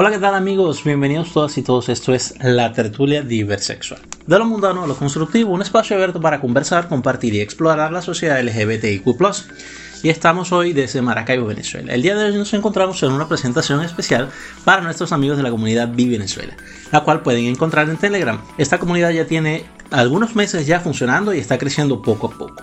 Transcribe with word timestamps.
Hola, 0.00 0.12
¿qué 0.12 0.18
tal 0.20 0.36
amigos? 0.36 0.84
Bienvenidos 0.84 1.32
todas 1.32 1.58
y 1.58 1.62
todos. 1.62 1.88
Esto 1.88 2.14
es 2.14 2.32
La 2.40 2.72
Tertulia 2.72 3.22
Diversexual. 3.22 4.00
De 4.28 4.38
lo 4.38 4.44
mundano 4.44 4.84
a 4.84 4.86
lo 4.86 4.94
constructivo, 4.94 5.50
un 5.50 5.60
espacio 5.60 5.96
abierto 5.96 6.20
para 6.20 6.40
conversar, 6.40 6.86
compartir 6.86 7.34
y 7.34 7.40
explorar 7.40 7.90
la 7.90 8.00
sociedad 8.00 8.40
LGBTIQ+. 8.40 9.04
Y 10.04 10.08
estamos 10.08 10.52
hoy 10.52 10.72
desde 10.72 11.02
Maracaibo, 11.02 11.46
Venezuela. 11.46 11.92
El 11.92 12.02
día 12.02 12.14
de 12.14 12.26
hoy 12.26 12.38
nos 12.38 12.54
encontramos 12.54 13.02
en 13.02 13.10
una 13.10 13.26
presentación 13.26 13.82
especial 13.82 14.30
para 14.64 14.82
nuestros 14.82 15.10
amigos 15.10 15.36
de 15.36 15.42
la 15.42 15.50
comunidad 15.50 15.88
Bi 15.92 16.08
Venezuela, 16.08 16.56
la 16.92 17.00
cual 17.00 17.22
pueden 17.22 17.46
encontrar 17.46 17.88
en 17.90 17.96
Telegram. 17.96 18.40
Esta 18.56 18.78
comunidad 18.78 19.10
ya 19.10 19.26
tiene 19.26 19.64
algunos 19.90 20.36
meses 20.36 20.64
ya 20.68 20.78
funcionando 20.78 21.34
y 21.34 21.40
está 21.40 21.58
creciendo 21.58 22.02
poco 22.02 22.28
a 22.28 22.38
poco. 22.38 22.62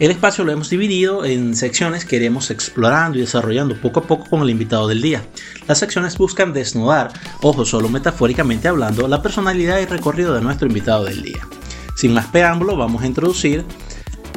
El 0.00 0.10
espacio 0.10 0.44
lo 0.44 0.50
hemos 0.50 0.70
dividido 0.70 1.24
en 1.24 1.54
secciones 1.54 2.04
que 2.04 2.16
iremos 2.16 2.50
explorando 2.50 3.16
y 3.16 3.20
desarrollando 3.20 3.80
poco 3.80 4.00
a 4.00 4.02
poco 4.02 4.28
con 4.28 4.42
el 4.42 4.50
invitado 4.50 4.88
del 4.88 5.00
día. 5.00 5.22
Las 5.68 5.78
secciones 5.78 6.18
buscan 6.18 6.52
desnudar, 6.52 7.12
ojo 7.42 7.64
solo 7.64 7.88
metafóricamente 7.88 8.66
hablando, 8.66 9.06
la 9.06 9.22
personalidad 9.22 9.78
y 9.78 9.84
recorrido 9.84 10.34
de 10.34 10.40
nuestro 10.40 10.66
invitado 10.66 11.04
del 11.04 11.22
día. 11.22 11.46
Sin 11.94 12.12
más 12.12 12.26
preámbulo, 12.26 12.76
vamos 12.76 13.04
a 13.04 13.06
introducir 13.06 13.64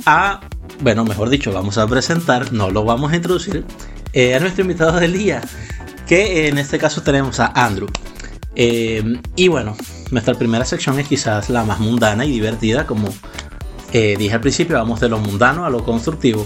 a, 0.06 0.42
bueno, 0.82 1.04
mejor 1.04 1.30
dicho, 1.30 1.52
vamos 1.52 1.80
a 1.80 1.88
presentar, 1.88 2.54
no 2.54 2.70
lo 2.70 2.84
vamos 2.84 3.12
a 3.12 3.16
introducir, 3.16 3.66
eh, 4.14 4.36
a 4.36 4.40
nuestro 4.40 4.62
invitado 4.62 5.00
del 5.00 5.14
día, 5.14 5.42
que 6.08 6.48
en 6.48 6.60
este 6.60 6.78
caso 6.78 7.02
tenemos 7.02 7.40
a 7.40 7.48
Andrew. 7.48 7.90
Eh, 8.56 9.04
y 9.36 9.48
bueno, 9.48 9.76
nuestra 10.12 10.36
primera 10.36 10.66
sección 10.66 11.00
es 11.00 11.08
quizás 11.08 11.50
la 11.50 11.64
más 11.64 11.80
mundana 11.80 12.26
y 12.26 12.32
divertida, 12.32 12.86
como 12.86 13.10
eh, 13.94 14.16
dije 14.18 14.34
al 14.34 14.42
principio, 14.42 14.76
vamos 14.76 15.00
de 15.00 15.10
lo 15.10 15.20
mundano 15.20 15.66
a 15.66 15.70
lo 15.70 15.84
constructivo. 15.84 16.46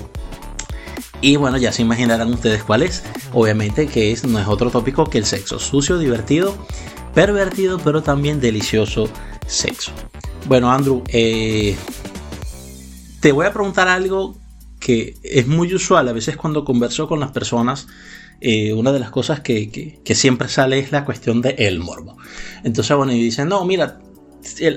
Y 1.21 1.35
bueno, 1.35 1.57
ya 1.57 1.71
se 1.71 1.83
imaginarán 1.83 2.33
ustedes 2.33 2.63
cuál 2.63 2.81
es. 2.81 3.03
Obviamente 3.33 3.87
que 3.87 4.11
es, 4.11 4.25
no 4.25 4.39
es 4.39 4.47
otro 4.47 4.71
tópico 4.71 5.05
que 5.05 5.19
el 5.19 5.25
sexo. 5.25 5.59
Sucio, 5.59 5.99
divertido, 5.99 6.55
pervertido, 7.13 7.79
pero 7.79 8.01
también 8.01 8.41
delicioso 8.41 9.07
sexo. 9.45 9.91
Bueno, 10.47 10.71
Andrew, 10.71 11.03
eh, 11.09 11.75
te 13.19 13.31
voy 13.31 13.45
a 13.45 13.53
preguntar 13.53 13.87
algo 13.87 14.35
que 14.79 15.15
es 15.23 15.47
muy 15.47 15.73
usual. 15.73 16.09
A 16.09 16.13
veces 16.13 16.35
cuando 16.37 16.65
converso 16.65 17.07
con 17.07 17.19
las 17.19 17.31
personas, 17.31 17.87
eh, 18.41 18.73
una 18.73 18.91
de 18.91 18.99
las 18.99 19.11
cosas 19.11 19.41
que, 19.41 20.01
siempre 20.15 20.49
sale 20.49 20.79
es 20.79 20.91
la 20.91 21.05
cuestión 21.05 21.41
del 21.41 21.55
el 21.59 21.79
morbo. 21.79 22.17
Entonces, 22.63 22.97
bueno, 22.97 23.13
y 23.13 23.21
dicen, 23.21 23.47
no, 23.47 23.63
mira, 23.65 23.99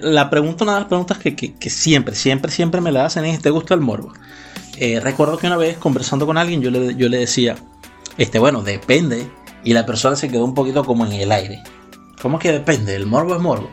la 0.02 0.30
pregunta, 0.30 0.64
una 0.64 0.74
de 0.74 0.80
las 0.80 0.88
preguntas 0.88 1.18
que, 1.18 1.70
siempre, 1.70 2.14
siempre, 2.14 2.50
siempre 2.50 2.80
me 2.80 2.92
la 2.92 3.06
hacen 3.06 3.24
es, 3.24 3.40
¿te 3.40 3.50
gusta 3.50 3.74
el 3.74 3.80
morbo? 3.80 4.12
Eh, 4.76 5.00
recuerdo 5.00 5.38
que 5.38 5.46
una 5.46 5.56
vez 5.56 5.76
conversando 5.78 6.26
con 6.26 6.36
alguien 6.36 6.60
yo 6.60 6.70
le, 6.70 6.94
yo 6.96 7.08
le 7.08 7.18
decía, 7.18 7.56
este, 8.18 8.38
bueno, 8.38 8.62
depende. 8.62 9.28
Y 9.62 9.72
la 9.72 9.86
persona 9.86 10.16
se 10.16 10.28
quedó 10.28 10.44
un 10.44 10.54
poquito 10.54 10.84
como 10.84 11.06
en 11.06 11.12
el 11.12 11.32
aire. 11.32 11.62
¿Cómo 12.20 12.38
que 12.38 12.52
depende? 12.52 12.94
¿El 12.94 13.06
morbo 13.06 13.34
es 13.34 13.40
morbo? 13.40 13.70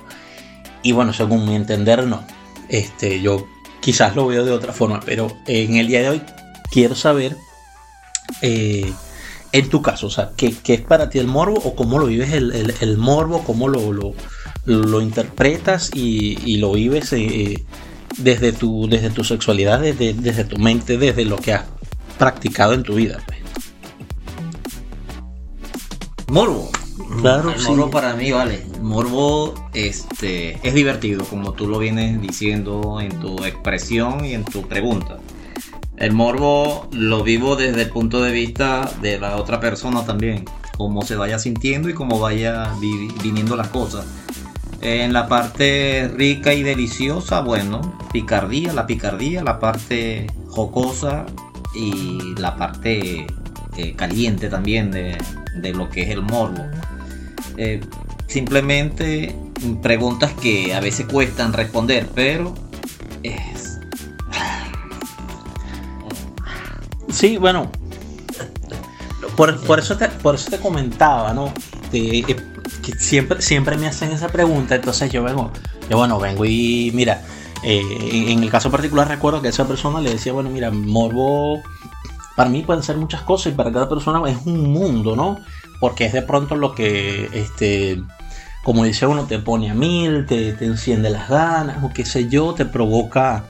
Y 0.83 0.93
bueno, 0.93 1.13
según 1.13 1.47
mi 1.47 1.55
entender, 1.55 2.05
no. 2.07 2.23
Este, 2.69 3.21
yo 3.21 3.45
quizás 3.81 4.15
lo 4.15 4.27
veo 4.27 4.45
de 4.45 4.51
otra 4.51 4.73
forma, 4.73 4.99
pero 5.05 5.31
en 5.47 5.75
el 5.75 5.87
día 5.87 6.01
de 6.01 6.09
hoy 6.09 6.21
quiero 6.71 6.95
saber, 6.95 7.35
eh, 8.41 8.91
en 9.51 9.69
tu 9.69 9.81
caso, 9.81 10.07
o 10.07 10.09
sea, 10.09 10.31
¿qué, 10.37 10.55
es 10.65 10.81
para 10.81 11.09
ti 11.09 11.19
el 11.19 11.27
morbo 11.27 11.59
o 11.63 11.75
cómo 11.75 11.99
lo 11.99 12.05
vives 12.05 12.31
el, 12.31 12.97
morbo, 12.97 13.43
cómo 13.43 13.67
lo 13.67 13.81
lo 14.65 15.01
interpretas 15.01 15.91
y, 15.93 16.57
lo 16.57 16.73
vives 16.73 17.13
eh, 17.13 17.63
desde, 18.17 18.51
tu, 18.51 18.87
desde 18.87 19.09
tu 19.09 19.23
sexualidad, 19.23 19.79
desde, 19.79 20.13
desde, 20.13 20.43
tu 20.43 20.57
mente, 20.57 20.97
desde 20.97 21.25
lo 21.25 21.37
que 21.37 21.53
has 21.53 21.65
practicado 22.17 22.73
en 22.73 22.83
tu 22.83 22.95
vida. 22.95 23.19
Pues. 23.25 23.39
Morbo. 26.27 26.69
Claro, 27.19 27.53
morbo 27.67 27.89
para 27.89 28.13
mí, 28.13 28.31
vale. 28.31 28.65
Morbo 28.81 29.69
este, 29.73 30.59
es 30.65 30.73
divertido, 30.73 31.25
como 31.25 31.53
tú 31.53 31.67
lo 31.67 31.79
vienes 31.79 32.21
diciendo 32.21 32.99
en 33.01 33.19
tu 33.19 33.43
expresión 33.43 34.23
y 34.23 34.33
en 34.33 34.45
tu 34.45 34.67
pregunta. 34.67 35.19
El 35.97 36.13
morbo 36.13 36.87
lo 36.93 37.21
vivo 37.23 37.55
desde 37.55 37.83
el 37.83 37.89
punto 37.89 38.21
de 38.21 38.31
vista 38.31 38.91
de 39.01 39.19
la 39.19 39.35
otra 39.35 39.59
persona 39.59 40.05
también, 40.05 40.45
cómo 40.77 41.03
se 41.03 41.15
vaya 41.15 41.37
sintiendo 41.37 41.89
y 41.89 41.93
cómo 41.93 42.19
vaya 42.19 42.73
viniendo 42.79 43.55
las 43.55 43.67
cosas. 43.67 44.05
En 44.81 45.13
la 45.13 45.27
parte 45.27 46.11
rica 46.15 46.53
y 46.53 46.63
deliciosa, 46.63 47.41
bueno, 47.41 47.97
picardía, 48.11 48.73
la 48.73 48.87
picardía, 48.87 49.43
la 49.43 49.59
parte 49.59 50.25
jocosa 50.47 51.27
y 51.75 52.33
la 52.37 52.55
parte 52.55 53.27
eh, 53.77 53.93
caliente 53.95 54.49
también 54.49 54.91
de, 54.91 55.17
lo 55.73 55.89
que 55.89 56.01
es 56.01 56.09
el 56.09 56.23
morbo. 56.23 56.65
Eh, 57.57 57.79
simplemente 58.27 59.35
preguntas 59.83 60.31
que 60.41 60.73
a 60.73 60.79
veces 60.79 61.05
cuestan 61.05 61.53
responder, 61.53 62.07
pero 62.15 62.55
es... 63.21 63.79
Sí, 67.09 67.37
bueno, 67.37 67.69
por, 69.35 69.79
eso, 69.79 69.97
te, 69.97 70.07
por 70.07 70.35
eso 70.35 70.49
te 70.49 70.59
comentaba, 70.59 71.33
¿no? 71.33 71.53
Eh, 71.93 72.23
siempre, 72.83 73.41
siempre 73.41 73.77
me 73.77 73.87
hacen 73.87 74.11
esa 74.11 74.29
pregunta, 74.29 74.75
entonces 74.75 75.11
yo 75.11 75.23
vengo, 75.23 75.51
yo 75.89 75.97
bueno, 75.97 76.19
vengo 76.19 76.45
y 76.45 76.91
mira, 76.93 77.21
eh, 77.63 77.81
en 78.29 78.43
el 78.43 78.49
caso 78.49 78.71
particular 78.71 79.07
recuerdo 79.07 79.41
que 79.41 79.49
esa 79.49 79.67
persona 79.67 80.01
le 80.01 80.11
decía, 80.11 80.33
bueno, 80.33 80.49
mira, 80.49 80.71
morbo 80.71 81.61
para 82.35 82.49
mí 82.49 82.63
pueden 82.63 82.83
ser 82.83 82.97
muchas 82.97 83.21
cosas 83.21 83.53
y 83.53 83.55
para 83.55 83.71
cada 83.71 83.89
persona 83.89 84.21
es 84.29 84.37
un 84.45 84.71
mundo, 84.71 85.15
¿no? 85.15 85.39
Porque 85.79 86.05
es 86.05 86.13
de 86.13 86.21
pronto 86.21 86.55
lo 86.55 86.73
que, 86.73 87.29
este, 87.33 88.01
como 88.63 88.83
dice 88.83 89.05
uno, 89.05 89.25
te 89.25 89.39
pone 89.39 89.69
a 89.69 89.73
mil, 89.73 90.25
te, 90.25 90.53
te 90.53 90.65
enciende 90.65 91.09
las 91.09 91.29
ganas, 91.29 91.83
o 91.83 91.91
qué 91.93 92.05
sé 92.05 92.29
yo, 92.29 92.53
te 92.53 92.65
provoca, 92.65 93.45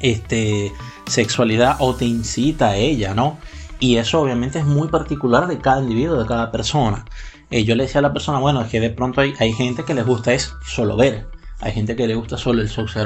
este, 0.00 0.72
sexualidad 1.06 1.76
o 1.80 1.94
te 1.94 2.04
incita 2.04 2.70
a 2.70 2.76
ella, 2.76 3.14
¿no? 3.14 3.38
Y 3.78 3.96
eso 3.96 4.20
obviamente 4.20 4.58
es 4.58 4.64
muy 4.64 4.88
particular 4.88 5.46
de 5.48 5.58
cada 5.58 5.82
individuo, 5.82 6.16
de 6.18 6.26
cada 6.26 6.52
persona. 6.52 7.04
Eh, 7.52 7.64
yo 7.64 7.76
le 7.76 7.84
decía 7.84 7.98
a 7.98 8.02
la 8.02 8.14
persona, 8.14 8.38
bueno, 8.38 8.62
es 8.62 8.70
que 8.70 8.80
de 8.80 8.88
pronto 8.88 9.20
hay, 9.20 9.52
gente 9.52 9.84
que 9.84 9.92
les 9.92 10.06
gusta 10.06 10.32
es 10.32 10.54
solo 10.66 10.96
ver, 10.96 11.26
hay 11.60 11.72
gente 11.72 11.94
que 11.94 12.06
le 12.06 12.14
gusta 12.14 12.38
solo 12.38 12.62
el 12.62 12.70
sexo 12.70 13.04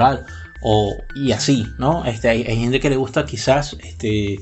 o, 0.63 0.95
y 1.17 1.33
así, 1.33 1.67
¿no? 1.79 2.05
Este, 2.05 2.29
hay, 2.29 2.45
gente 2.45 2.79
que 2.79 2.89
le 2.89 2.97
gusta 2.97 3.27
quizás, 3.27 3.77
este, 3.83 4.39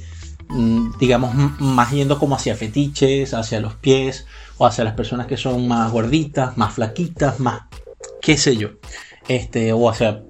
mm, 0.50 0.98
digamos, 0.98 1.34
más 1.58 1.90
yendo 1.90 2.18
como 2.18 2.36
hacia 2.36 2.54
fetiches, 2.54 3.32
hacia 3.32 3.60
los 3.60 3.74
pies, 3.76 4.26
o 4.58 4.66
hacia 4.66 4.84
las 4.84 4.92
personas 4.92 5.26
que 5.26 5.38
son 5.38 5.66
más 5.66 5.90
gorditas, 5.90 6.56
más 6.58 6.74
flaquitas, 6.74 7.40
más, 7.40 7.62
qué 8.20 8.36
sé 8.36 8.58
yo, 8.58 8.72
este, 9.26 9.72
o 9.72 9.88
hacia 9.88 10.22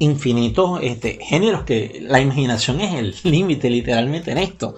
infinitos 0.00 0.80
este, 0.82 1.18
géneros 1.22 1.62
que 1.62 2.00
la 2.02 2.20
imaginación 2.20 2.80
es 2.80 2.94
el 2.94 3.14
límite 3.30 3.70
literalmente 3.70 4.32
en 4.32 4.38
esto. 4.38 4.74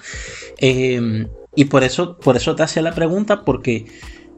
Eh, 0.59 1.27
y 1.55 1.67
por 1.67 1.85
eso, 1.85 2.17
por 2.17 2.37
eso 2.37 2.55
te 2.55 2.63
hacía 2.63 2.83
la 2.83 2.95
pregunta, 2.95 3.45
porque, 3.45 3.87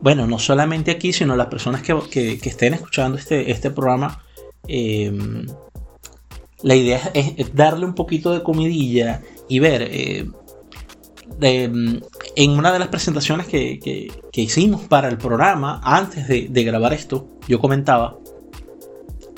bueno, 0.01 0.27
no 0.27 0.39
solamente 0.39 0.91
aquí, 0.91 1.13
sino 1.13 1.37
las 1.37 1.47
personas 1.47 1.83
que, 1.83 2.41
estén 2.43 2.75
escuchando 2.75 3.19
este, 3.19 3.51
este 3.51 3.71
programa, 3.71 4.23
em, 4.67 5.47
la 6.63 6.75
idea 6.75 7.11
es, 7.15 7.55
darle 7.55 7.87
un 7.87 7.95
poquito 7.95 8.33
de 8.33 8.43
comidilla 8.43 9.23
y 9.49 9.59
ver. 9.59 9.83
Eh, 9.91 10.31
em, 11.41 12.01
en 12.37 12.51
una 12.51 12.73
de 12.73 12.79
las 12.79 12.89
presentaciones 12.89 13.47
que, 13.47 14.11
hicimos 14.33 14.83
para 14.83 15.09
el 15.09 15.19
programa, 15.19 15.81
antes 15.85 16.27
de 16.29 16.65
grabar 16.65 16.93
esto, 16.93 17.29
yo 17.49 17.61
comentaba 17.61 18.19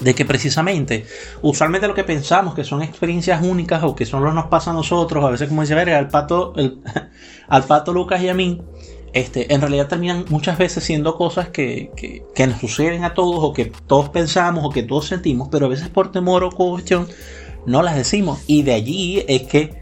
de 0.01 0.15
que 0.15 0.25
precisamente, 0.25 1.07
usualmente 1.43 1.89
lo 1.89 1.95
que 1.95 2.05
pensamos 2.05 2.55
que 2.55 2.65
son 2.65 2.83
experiencias 2.83 3.43
únicas 3.43 3.83
o 3.83 3.95
que 3.95 4.05
solo 4.05 4.33
nos 4.33 4.47
pasa 4.47 4.71
a 4.71 4.75
nosotros, 4.75 5.25
a 5.25 5.31
veces 5.31 5.49
como 5.49 5.63
dice 5.63 5.75
verga, 5.75 5.99
al 5.99 6.09
pato, 6.09 6.53
al 7.49 7.65
pato 7.65 7.93
Lucas 7.93 8.21
y 8.23 8.29
a 8.29 8.35
mí, 8.35 8.63
este, 9.13 9.53
en 9.55 9.63
realidad 9.63 9.89
terminan 9.89 10.27
muchas 10.29 10.59
veces 10.59 10.85
siendo 10.85 11.17
cosas 11.17 11.49
que, 11.49 11.91
que, 12.35 12.47
nos 12.47 12.61
suceden 12.61 13.05
a 13.05 13.15
todos 13.15 13.43
o 13.43 13.55
que 13.55 13.73
todos 13.87 14.11
pensamos 14.11 14.63
o 14.65 14.71
que 14.71 14.83
todos 14.83 15.07
sentimos, 15.07 15.49
pero 15.51 15.67
a 15.67 15.69
veces 15.71 15.89
por 15.89 16.13
temor 16.13 16.45
o 16.45 16.51
cuestión 16.51 17.09
no 17.65 17.83
las 17.83 17.97
decimos. 17.97 18.41
Y 18.47 18.63
de 18.63 18.75
allí 18.75 19.25
es 19.27 19.45
que 19.45 19.75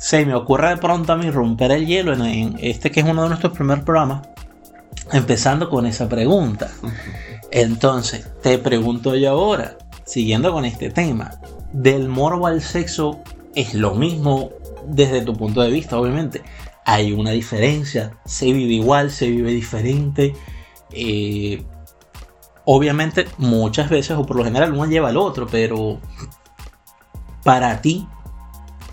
se 0.00 0.26
me 0.26 0.34
ocurre 0.34 0.70
de 0.70 0.78
pronto 0.78 1.12
a 1.12 1.16
mí 1.16 1.30
romper 1.30 1.70
el 1.70 1.86
hielo 1.86 2.12
en 2.12 2.56
este 2.60 2.90
que 2.90 3.00
es 3.00 3.06
uno 3.06 3.22
de 3.22 3.28
nuestros 3.28 3.52
primeros 3.52 3.84
programas, 3.84 4.26
empezando 5.12 5.70
con 5.70 5.86
esa 5.86 6.08
pregunta. 6.08 6.72
Entonces, 7.52 8.26
te 8.42 8.56
pregunto 8.56 9.14
yo 9.14 9.30
ahora, 9.30 9.76
siguiendo 10.06 10.52
con 10.52 10.64
este 10.64 10.88
tema, 10.88 11.32
del 11.74 12.08
morbo 12.08 12.46
al 12.46 12.62
sexo 12.62 13.20
es 13.54 13.74
lo 13.74 13.94
mismo 13.94 14.50
desde 14.86 15.20
tu 15.20 15.34
punto 15.34 15.60
de 15.60 15.70
vista, 15.70 15.98
obviamente. 15.98 16.42
Hay 16.86 17.12
una 17.12 17.32
diferencia, 17.32 18.16
se 18.24 18.46
vive 18.46 18.72
igual, 18.72 19.10
se 19.10 19.28
vive 19.28 19.52
diferente. 19.52 20.34
Eh, 20.92 21.62
obviamente, 22.64 23.26
muchas 23.36 23.90
veces, 23.90 24.16
o 24.16 24.24
por 24.24 24.36
lo 24.38 24.44
general, 24.44 24.72
uno 24.72 24.86
lleva 24.86 25.10
al 25.10 25.18
otro, 25.18 25.46
pero 25.46 26.00
para 27.44 27.82
ti, 27.82 28.08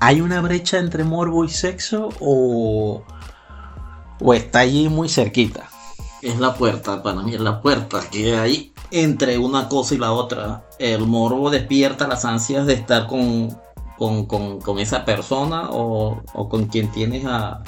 ¿hay 0.02 0.20
una 0.20 0.42
brecha 0.42 0.80
entre 0.80 1.06
morbo 1.06 1.46
y 1.46 1.50
sexo 1.50 2.10
o, 2.20 3.04
o 4.20 4.34
está 4.34 4.60
allí 4.60 4.90
muy 4.90 5.08
cerquita? 5.08 5.69
Es 6.22 6.40
la 6.40 6.54
puerta, 6.54 7.02
para 7.02 7.22
mí 7.22 7.34
es 7.34 7.40
la 7.40 7.62
puerta 7.62 8.02
que 8.10 8.36
hay 8.38 8.74
entre 8.92 9.38
una 9.38 9.70
cosa 9.70 9.96
y 9.96 9.98
la 9.98 10.12
otra. 10.12 10.66
El 10.78 11.06
morbo 11.08 11.50
despierta 11.50 12.08
las 12.08 12.26
ansias 12.26 12.66
de 12.66 12.74
estar 12.74 13.08
con, 13.08 13.50
con, 13.98 14.80
esa 14.80 15.06
persona 15.06 15.70
o, 15.72 16.22
con 16.50 16.66
quien 16.66 16.92
tienes 16.92 17.26
a, 17.26 17.64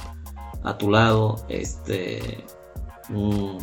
tu 0.77 0.89
lado. 0.89 1.35
Este 1.49 2.43
mm, 3.09 3.57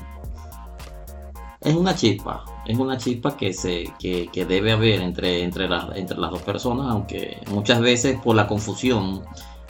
es 1.61 1.75
una 1.75 1.95
chispa, 1.95 2.45
es 2.67 2.79
una 2.79 2.97
chispa 2.97 3.37
que 3.37 3.53
se 3.53 3.93
que, 3.99 4.47
debe 4.49 4.73
haber 4.73 5.01
entre, 5.01 5.43
entre, 5.43 5.69
las, 5.69 5.97
entre 5.97 6.19
las 6.19 6.31
dos 6.31 6.43
personas, 6.43 6.87
aunque 6.91 7.41
muchas 7.51 7.81
veces 7.81 8.19
por 8.21 8.37
la 8.37 8.47
confusión, 8.47 9.23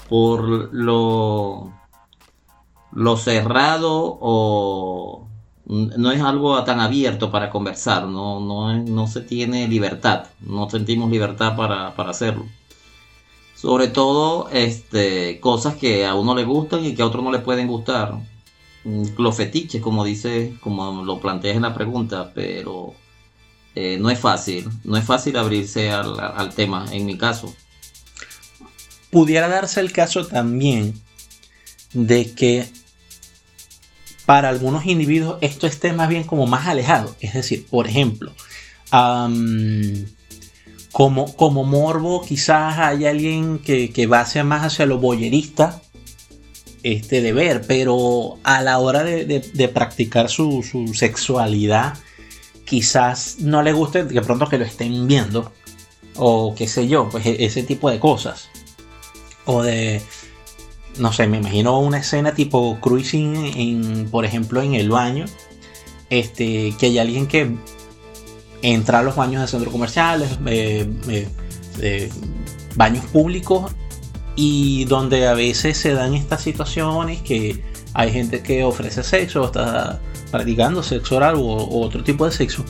por 0.09 0.73
lo 0.73 1.73
lo 2.93 3.17
cerrado 3.17 4.19
o 4.21 5.29
no 5.69 6.11
es 6.11 6.23
algo 6.23 6.63
tan 6.65 6.81
abierto 6.81 7.31
para 7.31 7.51
conversar, 7.51 8.07
no, 8.07 8.41
no, 8.41 8.75
no 8.85 9.07
se 9.07 9.21
tiene 9.21 9.69
libertad, 9.69 10.27
no 10.41 10.69
sentimos 10.71 11.11
libertad 11.11 11.57
para, 11.57 11.89
hacerlo. 11.89 12.47
Sobre 13.55 13.89
todo 13.89 14.49
este, 14.51 15.41
cosas 15.41 15.75
que 15.77 16.07
a 16.07 16.15
uno 16.15 16.35
le 16.35 16.45
gustan 16.45 16.85
y 16.85 16.95
que 16.95 17.03
a 17.03 17.07
otro 17.07 17.21
no 17.21 17.31
le 17.31 17.41
pueden 17.41 17.67
gustar. 17.67 18.15
Mm, 18.85 19.05
los 19.19 19.37
fetiches, 19.37 19.83
como 19.83 20.05
dice, 20.05 20.55
como 20.61 21.05
lo 21.05 21.21
planteas 21.21 21.57
en 21.57 21.63
la 21.63 21.75
pregunta, 21.75 22.33
pero 22.35 22.95
eh, 23.75 23.99
no 24.01 24.09
es 24.09 24.19
fácil, 24.19 24.71
no 24.85 24.97
es 24.97 25.05
fácil 25.05 25.37
abrirse 25.37 25.91
al, 25.91 26.19
al 26.19 26.55
tema, 26.55 26.87
en 26.93 27.05
mi 27.05 27.19
caso. 27.19 27.53
Pudiera 29.11 29.49
darse 29.49 29.81
el 29.81 29.93
caso 29.93 30.27
también 30.27 30.95
de 31.93 32.33
que 32.33 32.67
para 34.27 34.51
algunos 34.51 34.85
individuos 34.85 35.39
esto 35.41 35.67
esté 35.67 35.93
más 35.93 36.09
bien 36.09 36.25
como 36.25 36.47
más 36.47 36.67
alejado. 36.67 37.17
Es 37.21 37.35
decir, 37.35 37.67
por 37.67 37.87
ejemplo, 37.87 38.33
como, 40.93 41.35
como 41.37 41.65
morbo, 41.65 42.23
quizás 42.23 42.79
hay 42.79 43.07
alguien 43.07 43.59
que, 43.59 43.91
que 43.91 44.07
va 44.07 44.27
más 44.45 44.65
hacia 44.65 44.87
lo 44.87 44.99
boyerista 44.99 45.81
este, 46.83 47.21
de 47.21 47.33
ver, 47.33 47.63
pero 47.67 48.39
a 48.45 48.63
la 48.63 48.79
hora 48.79 49.03
de, 49.03 49.71
practicar 49.73 50.29
su, 50.29 50.63
su, 50.63 50.95
sexualidad, 50.95 51.95
quizás 52.65 53.37
no 53.41 53.63
le 53.63 53.73
guste 53.73 54.05
de 54.05 54.23
pronto 54.23 54.49
que 54.49 54.59
lo 54.59 54.65
estén 54.65 55.07
viendo, 55.07 55.53
o 56.17 56.55
qué 56.55 56.69
sé 56.69 56.87
yo, 56.87 57.09
pues 57.11 57.27
e, 57.27 57.45
ese 57.45 57.63
tipo 57.63 57.91
de 57.91 57.99
cosas. 57.99 58.49
O 59.45 59.63
de, 59.63 60.03
no 60.99 61.13
sé, 61.13 61.27
me 61.27 61.39
imagino 61.39 61.79
una 61.81 61.99
escena 61.99 62.35
tipo 62.35 62.79
cruising, 62.81 63.37
en, 63.57 64.11
por 64.11 64.25
ejemplo, 64.25 64.63
en 64.63 64.75
el 64.75 64.91
baño, 64.91 65.25
este, 66.11 66.75
que 66.79 66.87
hay 66.87 66.99
alguien 66.99 67.27
que 67.27 67.55
entra 68.63 69.01
a 69.01 69.03
los 69.03 69.17
baños 69.17 69.43
de 69.43 69.49
centros 69.49 69.73
comerciales, 69.73 70.39
eh, 70.47 70.89
eh, 71.81 72.11
baños 72.75 73.05
públicos, 73.07 73.73
y 74.35 74.85
donde 74.85 75.27
a 75.27 75.35
veces 75.35 75.79
se 75.79 75.93
dan 75.93 76.15
estas 76.15 76.43
situaciones 76.43 77.23
que 77.23 77.63
hay 77.95 78.13
gente 78.13 78.41
que 78.41 78.65
ofrece 78.65 79.03
sexo, 79.03 79.43
o 79.43 79.47
está 79.47 80.01
practicando 80.31 80.83
sexo 80.83 81.17
oral 81.17 81.37
u, 81.37 81.49
otro 81.83 82.05
tipo 82.05 82.25
de 82.25 82.33
sexo. 82.33 82.65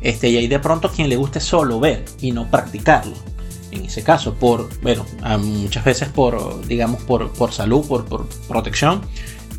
Este, 0.00 0.28
y 0.30 0.36
hay 0.36 0.48
de 0.48 0.58
pronto 0.58 0.90
quien 0.90 1.08
le 1.08 1.16
guste 1.16 1.40
solo 1.40 1.78
ver 1.78 2.04
y 2.20 2.32
no 2.32 2.50
practicarlo 2.50 3.31
en 3.72 3.86
ese 3.86 4.04
caso, 4.04 4.34
por, 4.34 4.68
bueno, 4.82 5.04
muchas 5.40 5.84
veces 5.84 6.08
por, 6.08 6.64
digamos, 6.66 7.02
por, 7.02 7.32
por 7.32 7.52
salud, 7.52 7.86
por, 7.86 8.04
por, 8.04 8.28
protección, 8.46 9.02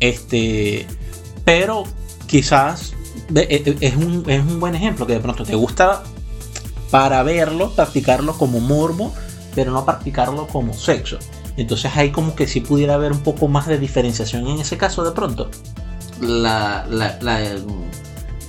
este, 0.00 0.86
pero 1.44 1.84
quizás 2.26 2.94
e, 3.34 3.62
e, 3.66 3.76
es 3.80 3.96
un, 3.96 4.24
es 4.28 4.40
un 4.40 4.60
buen 4.60 4.74
ejemplo 4.74 5.06
que 5.06 5.14
de 5.14 5.20
pronto 5.20 5.44
te 5.44 5.54
gusta 5.54 6.02
para 6.90 7.22
verlo, 7.24 7.72
practicarlo 7.72 8.38
como 8.38 8.60
morbo, 8.60 9.12
pero 9.54 9.72
no 9.72 9.84
practicarlo 9.84 10.46
como 10.46 10.72
sexo. 10.74 11.18
Entonces 11.56 11.90
hay 11.94 12.10
como 12.10 12.34
que 12.34 12.46
si 12.46 12.60
pudiera 12.60 12.94
haber 12.94 13.12
un 13.12 13.20
poco 13.20 13.48
más 13.48 13.66
de 13.66 13.78
diferenciación 13.78 14.46
en 14.46 14.58
ese 14.58 14.76
caso 14.76 15.04
de 15.04 15.12
pronto. 15.12 15.50
La, 16.20 16.86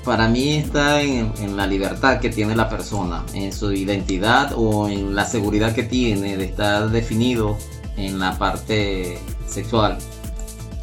para 0.05 0.27
mí 0.27 0.53
está 0.53 1.01
en, 1.01 1.57
la 1.57 1.65
libertad 1.65 2.19
que 2.19 2.29
tiene 2.29 2.55
la 2.55 2.69
persona, 2.69 3.25
en 3.33 3.51
su 3.51 3.73
identidad 3.73 4.53
o 4.55 4.87
en 4.87 5.15
la 5.15 5.25
seguridad 5.25 5.73
que 5.73 5.83
tiene 5.83 6.37
de 6.37 6.45
estar 6.45 6.91
definido 6.91 7.57
en 7.97 8.19
la 8.19 8.37
parte 8.37 9.17
sexual. 9.47 9.97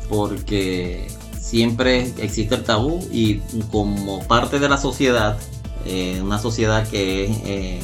Porque 0.08 1.06
siempre 1.40 2.12
existe 2.18 2.56
el 2.56 2.64
tabú 2.64 3.00
y 3.12 3.38
como 3.70 4.26
parte 4.26 4.58
de 4.58 4.68
la 4.68 4.76
sociedad, 4.76 5.38
eh, 5.86 6.20
una 6.20 6.38
sociedad 6.38 6.88
que, 6.88 7.24
eh, 7.44 7.80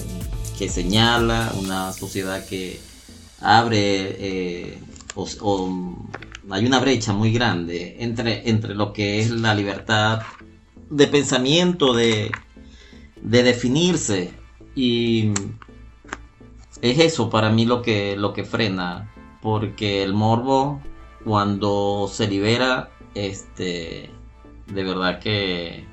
que 0.58 0.68
señala, 0.68 1.52
una 1.58 1.92
sociedad 1.92 2.44
que 2.44 2.80
abre 3.40 4.16
eh, 4.18 4.78
hay 6.50 6.64
una 6.64 6.78
brecha 6.78 7.12
muy 7.12 7.32
grande 7.32 7.96
entre, 8.00 8.48
entre 8.48 8.74
lo 8.74 8.92
que 8.92 9.20
es 9.20 9.30
la 9.30 9.54
libertad 9.54 10.22
de 10.90 11.06
pensamiento, 11.06 11.92
de, 11.92 12.30
de 13.20 13.42
definirse. 13.42 14.32
Y 14.74 15.32
es 16.82 16.98
eso 16.98 17.30
para 17.30 17.50
mí 17.50 17.66
lo 17.66 17.82
que, 17.82 18.16
lo 18.16 18.32
que 18.32 18.44
frena. 18.44 19.12
Porque 19.42 20.02
el 20.02 20.14
morbo, 20.14 20.80
cuando 21.24 22.10
se 22.12 22.28
libera, 22.28 22.90
este, 23.14 24.10
de 24.66 24.84
verdad 24.84 25.20
que 25.20 25.84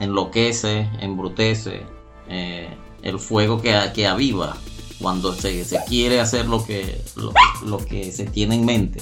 enloquece, 0.00 0.88
embrutece. 1.00 1.82
Eh, 2.28 2.68
el 3.02 3.18
fuego 3.18 3.60
que, 3.60 3.74
que 3.94 4.06
aviva 4.06 4.56
cuando 5.00 5.34
se, 5.34 5.64
se, 5.64 5.78
quiere 5.88 6.20
hacer 6.20 6.46
lo 6.46 6.64
que, 6.64 7.00
lo, 7.16 7.32
lo 7.64 7.78
que 7.78 8.12
se 8.12 8.26
tiene 8.26 8.56
en 8.56 8.64
mente. 8.66 9.00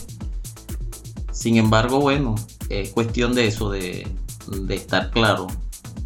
Sin 1.33 1.57
embargo, 1.57 2.01
bueno, 2.01 2.37
es 2.69 2.91
cuestión 2.91 3.35
de 3.35 3.47
eso, 3.47 3.71
de, 3.71 4.07
de 4.51 4.75
estar 4.75 5.11
claro, 5.11 5.47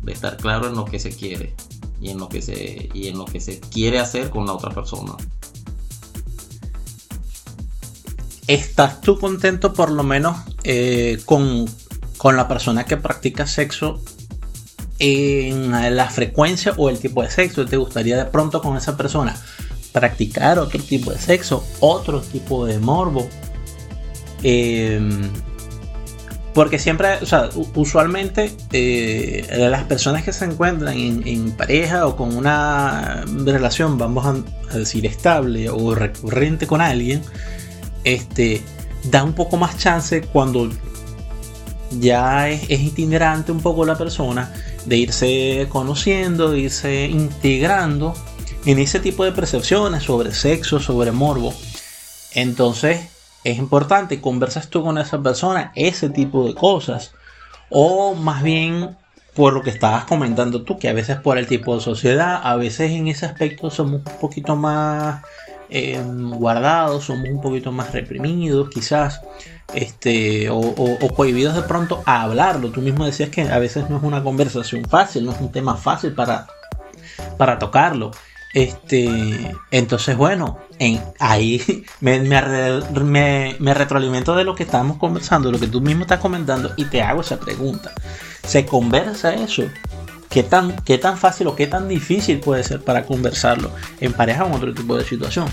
de 0.02 0.12
estar 0.12 0.36
claro 0.36 0.68
en 0.68 0.74
lo 0.74 0.84
que 0.84 0.98
se 0.98 1.14
quiere 1.14 1.54
y 2.00 2.10
en 2.10 2.18
lo 2.18 2.28
que 2.28 2.42
se, 2.42 2.90
y 2.92 3.08
en 3.08 3.18
lo 3.18 3.24
que 3.24 3.40
se 3.40 3.60
quiere 3.60 3.98
hacer 3.98 4.30
con 4.30 4.46
la 4.46 4.52
otra 4.52 4.70
persona. 4.70 5.14
¿Estás 8.48 9.00
tú 9.00 9.18
contento 9.18 9.72
por 9.72 9.90
lo 9.90 10.02
menos 10.02 10.36
eh, 10.64 11.20
con, 11.24 11.66
con 12.16 12.36
la 12.36 12.48
persona 12.48 12.84
que 12.84 12.96
practica 12.96 13.46
sexo 13.46 14.02
en 14.98 15.70
la 15.96 16.10
frecuencia 16.10 16.74
o 16.76 16.90
el 16.90 16.98
tipo 16.98 17.22
de 17.22 17.30
sexo? 17.30 17.64
¿Te 17.66 17.76
gustaría 17.76 18.16
de 18.16 18.24
pronto 18.24 18.60
con 18.60 18.76
esa 18.76 18.96
persona 18.96 19.40
practicar 19.92 20.58
otro 20.58 20.82
tipo 20.82 21.12
de 21.12 21.18
sexo, 21.18 21.64
otro 21.78 22.20
tipo 22.20 22.66
de 22.66 22.78
morbo? 22.78 23.28
Eh, 24.42 25.00
porque 26.54 26.78
siempre, 26.78 27.14
o 27.22 27.26
sea, 27.26 27.48
usualmente 27.74 28.52
eh, 28.72 29.46
las 29.70 29.84
personas 29.84 30.22
que 30.22 30.32
se 30.32 30.44
encuentran 30.44 30.96
en, 30.98 31.52
pareja 31.52 32.06
o 32.06 32.16
con 32.16 32.36
una 32.36 33.24
relación, 33.44 33.96
vamos 33.96 34.26
a, 34.26 34.76
decir, 34.76 35.06
estable 35.06 35.70
o 35.70 35.94
recurrente 35.94 36.66
con 36.66 36.80
alguien, 36.80 37.22
este, 38.04 38.62
da 39.04 39.24
un 39.24 39.32
poco 39.32 39.56
más 39.56 39.78
chance 39.78 40.20
cuando 40.20 40.68
ya 41.98 42.50
es, 42.50 42.68
itinerante 42.68 43.50
un 43.50 43.60
poco 43.60 43.86
la 43.86 43.96
persona 43.96 44.52
de 44.84 44.96
irse 44.96 45.66
conociendo, 45.70 46.50
de 46.50 46.60
irse 46.60 47.06
integrando 47.06 48.14
en 48.66 48.78
ese 48.78 49.00
tipo 49.00 49.24
de 49.24 49.32
percepciones 49.32 50.02
sobre 50.02 50.32
sexo, 50.32 50.80
sobre 50.80 51.12
morbo. 51.12 51.54
Entonces, 52.34 53.00
es 53.44 53.58
importante, 53.58 54.20
conversas 54.20 54.68
tú 54.68 54.82
con 54.82 54.98
esa 54.98 55.20
persona 55.20 55.72
ese 55.74 56.10
tipo 56.10 56.46
de 56.46 56.54
cosas. 56.54 57.12
O 57.70 58.14
más 58.14 58.42
bien 58.42 58.96
por 59.34 59.54
lo 59.54 59.62
que 59.62 59.70
estabas 59.70 60.04
comentando 60.04 60.62
tú, 60.62 60.78
que 60.78 60.88
a 60.88 60.92
veces 60.92 61.16
por 61.16 61.38
el 61.38 61.46
tipo 61.46 61.74
de 61.74 61.80
sociedad, 61.80 62.40
a 62.42 62.56
veces 62.56 62.90
en 62.90 63.08
ese 63.08 63.26
aspecto 63.26 63.70
somos 63.70 64.02
un 64.04 64.18
poquito 64.20 64.56
más 64.56 65.22
em, 65.70 66.30
guardados, 66.32 67.04
somos 67.04 67.28
un 67.30 67.40
poquito 67.40 67.72
más 67.72 67.92
reprimidos, 67.92 68.68
quizás, 68.68 69.22
este, 69.74 70.50
o, 70.50 70.58
o, 70.58 71.24
de 71.24 71.62
pronto 71.66 72.02
a 72.04 72.22
hablarlo. 72.22 72.70
Tú 72.70 72.82
mismo 72.82 73.06
decías 73.06 73.30
que 73.30 73.42
a 73.42 73.58
veces 73.58 73.88
no 73.88 73.96
es 73.96 74.02
una 74.02 74.22
conversación 74.22 74.84
fácil, 74.84 75.24
no 75.24 75.32
es 75.32 75.40
un 75.40 75.50
tema 75.50 75.76
fácil 75.76 76.12
para, 76.12 76.46
para 77.38 77.58
tocarlo. 77.58 78.10
Este, 78.54 79.56
entonces, 79.70 80.16
bueno, 80.16 80.58
en, 80.78 81.02
ahí 81.18 81.84
me, 82.00 82.20
me, 82.20 83.74
retroalimento 83.74 84.34
de 84.36 84.44
lo 84.44 84.54
que 84.54 84.64
estamos 84.64 84.98
conversando, 84.98 85.50
lo 85.50 85.58
que 85.58 85.68
tú 85.68 85.80
mismo 85.80 86.02
estás 86.02 86.20
comentando, 86.20 86.72
y 86.76 86.84
te 86.86 87.02
hago 87.02 87.22
esa 87.22 87.38
pregunta. 87.38 87.92
¿Se 88.46 88.66
conversa 88.66 89.34
eso? 89.34 89.64
¿Qué 90.28 90.42
tan, 90.42 90.76
¿Qué 90.84 90.98
tan 90.98 91.18
fácil 91.18 91.46
o 91.46 91.56
qué 91.56 91.66
tan 91.66 91.88
difícil 91.88 92.40
puede 92.40 92.64
ser 92.64 92.82
para 92.82 93.04
conversarlo 93.04 93.70
en 94.00 94.12
pareja 94.12 94.44
o 94.44 94.54
otro 94.54 94.72
tipo 94.72 94.96
de 94.96 95.04
situación? 95.04 95.46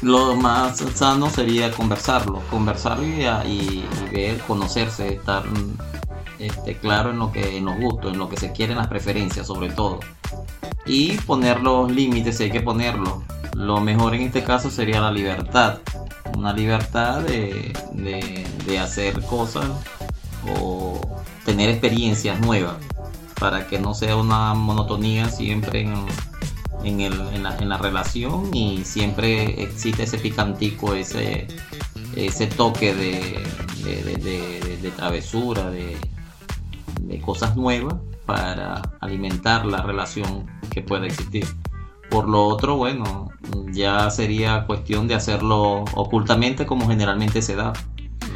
lo 0.00 0.36
más 0.36 0.78
sano 0.94 1.28
sería 1.30 1.70
conversarlo, 1.72 2.40
conversarlo 2.50 3.04
y, 3.04 3.84
ver, 4.12 4.38
conocerse, 4.46 5.14
estar 5.14 5.42
este, 6.38 6.76
claro 6.76 7.10
en 7.10 7.18
lo 7.18 7.32
que 7.32 7.60
nos 7.60 7.78
gusta, 7.78 8.08
en 8.08 8.18
lo 8.18 8.28
que 8.28 8.36
se 8.36 8.52
quiere, 8.52 8.72
en 8.72 8.78
las 8.78 8.88
preferencias 8.88 9.46
sobre 9.46 9.70
todo. 9.70 10.00
Y 10.86 11.12
poner 11.18 11.60
los 11.60 11.90
límites 11.90 12.38
si 12.38 12.44
hay 12.44 12.50
que 12.50 12.60
ponerlos. 12.60 13.14
Lo 13.54 13.80
mejor 13.80 14.14
en 14.14 14.22
este 14.22 14.42
caso 14.44 14.70
sería 14.70 15.00
la 15.00 15.10
libertad. 15.10 15.78
Una 16.36 16.52
libertad 16.52 17.20
de, 17.22 17.72
de 18.66 18.78
hacer 18.78 19.20
cosas 19.24 19.66
o 20.60 21.00
tener 21.44 21.70
experiencias 21.70 22.38
nuevas 22.40 22.76
para 23.38 23.66
que 23.66 23.78
no 23.78 23.94
sea 23.94 24.16
una 24.16 24.54
monotonía 24.54 25.28
siempre 25.28 25.82
en, 25.82 27.00
en, 27.00 27.68
la, 27.68 27.78
relación 27.78 28.54
y 28.54 28.84
siempre 28.84 29.62
existe 29.62 30.04
ese 30.04 30.18
picantico, 30.18 30.94
ese, 30.94 31.46
ese 32.16 32.46
toque 32.46 32.94
de, 32.94 33.38
de, 34.82 34.90
travesura, 34.96 35.70
de, 35.70 35.96
cosas 37.24 37.56
nuevas 37.56 37.94
para 38.26 38.82
alimentar 39.00 39.64
la 39.66 39.82
relación 39.82 40.46
que 40.70 40.82
pueda 40.82 41.06
existir. 41.06 41.46
Por 42.10 42.28
lo 42.28 42.46
otro, 42.46 42.76
bueno, 42.76 43.30
ya 43.72 44.10
sería 44.10 44.64
cuestión 44.66 45.08
de 45.08 45.14
hacerlo 45.14 45.84
ocultamente 45.94 46.66
como 46.66 46.88
generalmente 46.88 47.42
se 47.42 47.54
da, 47.56 47.72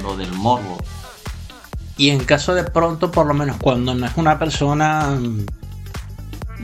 lo 0.03 0.17
del 0.17 0.33
morbo. 0.33 0.79
Y 1.97 2.11
en 2.11 2.25
caso 2.25 2.55
de 2.55 2.65
pronto, 2.65 3.11
por 3.11 3.27
lo 3.27 3.35
menos 3.35 3.57
cuando 3.59 3.95
no 3.95 4.07
es 4.07 4.17
una 4.17 4.39
persona 4.39 5.19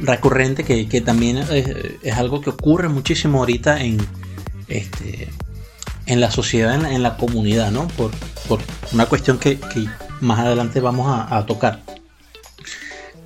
recurrente 0.00 0.64
que, 0.64 1.00
también 1.00 1.38
es, 1.38 2.16
algo 2.16 2.40
que 2.40 2.50
ocurre 2.50 2.88
muchísimo 2.88 3.38
ahorita 3.38 3.82
en, 3.82 3.98
este, 4.68 5.28
en 6.08 6.20
la 6.20 6.30
sociedad, 6.30 6.74
en, 6.74 7.02
la 7.02 7.16
comunidad, 7.16 7.70
¿no? 7.70 7.86
Por, 7.88 8.10
una 8.92 9.06
cuestión 9.06 9.38
que, 9.38 9.58
más 10.20 10.40
adelante 10.40 10.80
vamos 10.80 11.06
a, 11.08 11.44
tocar. 11.46 11.80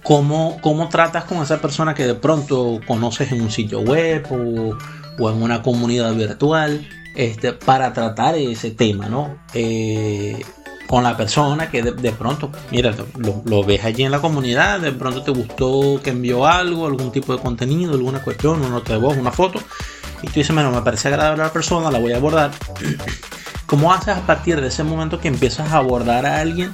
¿Cómo, 0.03 0.59
¿Cómo, 0.61 0.89
tratas 0.89 1.25
con 1.25 1.39
esa 1.39 1.61
persona 1.61 1.95
que 1.95 2.07
de 2.07 2.17
pronto 2.17 2.81
conoces 2.87 3.31
en 3.31 3.41
un 3.41 3.51
sitio 3.51 3.81
web 3.81 4.27
o, 4.31 5.31
en 5.31 5.43
una 5.43 5.62
comunidad 5.62 6.12
virtual 6.15 6.87
este, 7.15 7.53
para 7.53 7.93
tratar 7.93 8.35
ese 8.35 8.73
tema, 8.73 9.09
¿no? 9.09 9.39
Eh, 9.55 10.43
con 10.89 11.05
la 11.05 11.17
persona 11.17 11.71
que 11.71 11.83
de, 11.83 12.12
pronto, 12.12 12.51
mira, 12.71 12.95
lo, 13.47 13.65
ves 13.65 13.83
allí 13.85 14.03
en 14.03 14.11
la 14.11 14.21
comunidad, 14.21 14.81
de 14.81 14.93
pronto 14.93 15.23
te 15.23 15.31
gustó 15.31 16.01
que 16.03 16.11
envió 16.11 16.47
algo, 16.47 16.87
algún 16.87 17.11
tipo 17.12 17.35
de 17.35 17.41
contenido, 17.41 17.95
alguna 17.95 18.23
cuestión, 18.23 18.59
una 18.59 18.69
nota 18.69 18.93
de 18.93 18.99
voz, 18.99 19.17
una 19.17 19.31
foto, 19.31 19.59
y 20.23 20.29
tú 20.29 20.35
dices, 20.35 20.55
bueno, 20.55 20.71
me 20.71 20.83
parece 20.83 21.09
agradable 21.09 21.43
la 21.43 21.52
persona, 21.52 21.91
la 21.91 21.99
voy 21.99 22.12
a 22.12 22.17
abordar. 22.17 22.52
¿Cómo 23.67 23.93
haces 23.93 24.17
a 24.17 24.26
partir 24.26 24.61
de 24.61 24.69
ese 24.69 24.85
momento 24.85 25.19
que 25.19 25.29
empiezas 25.29 25.73
a 25.73 25.79
abordar 25.79 26.26
a 26.26 26.41
alguien 26.41 26.73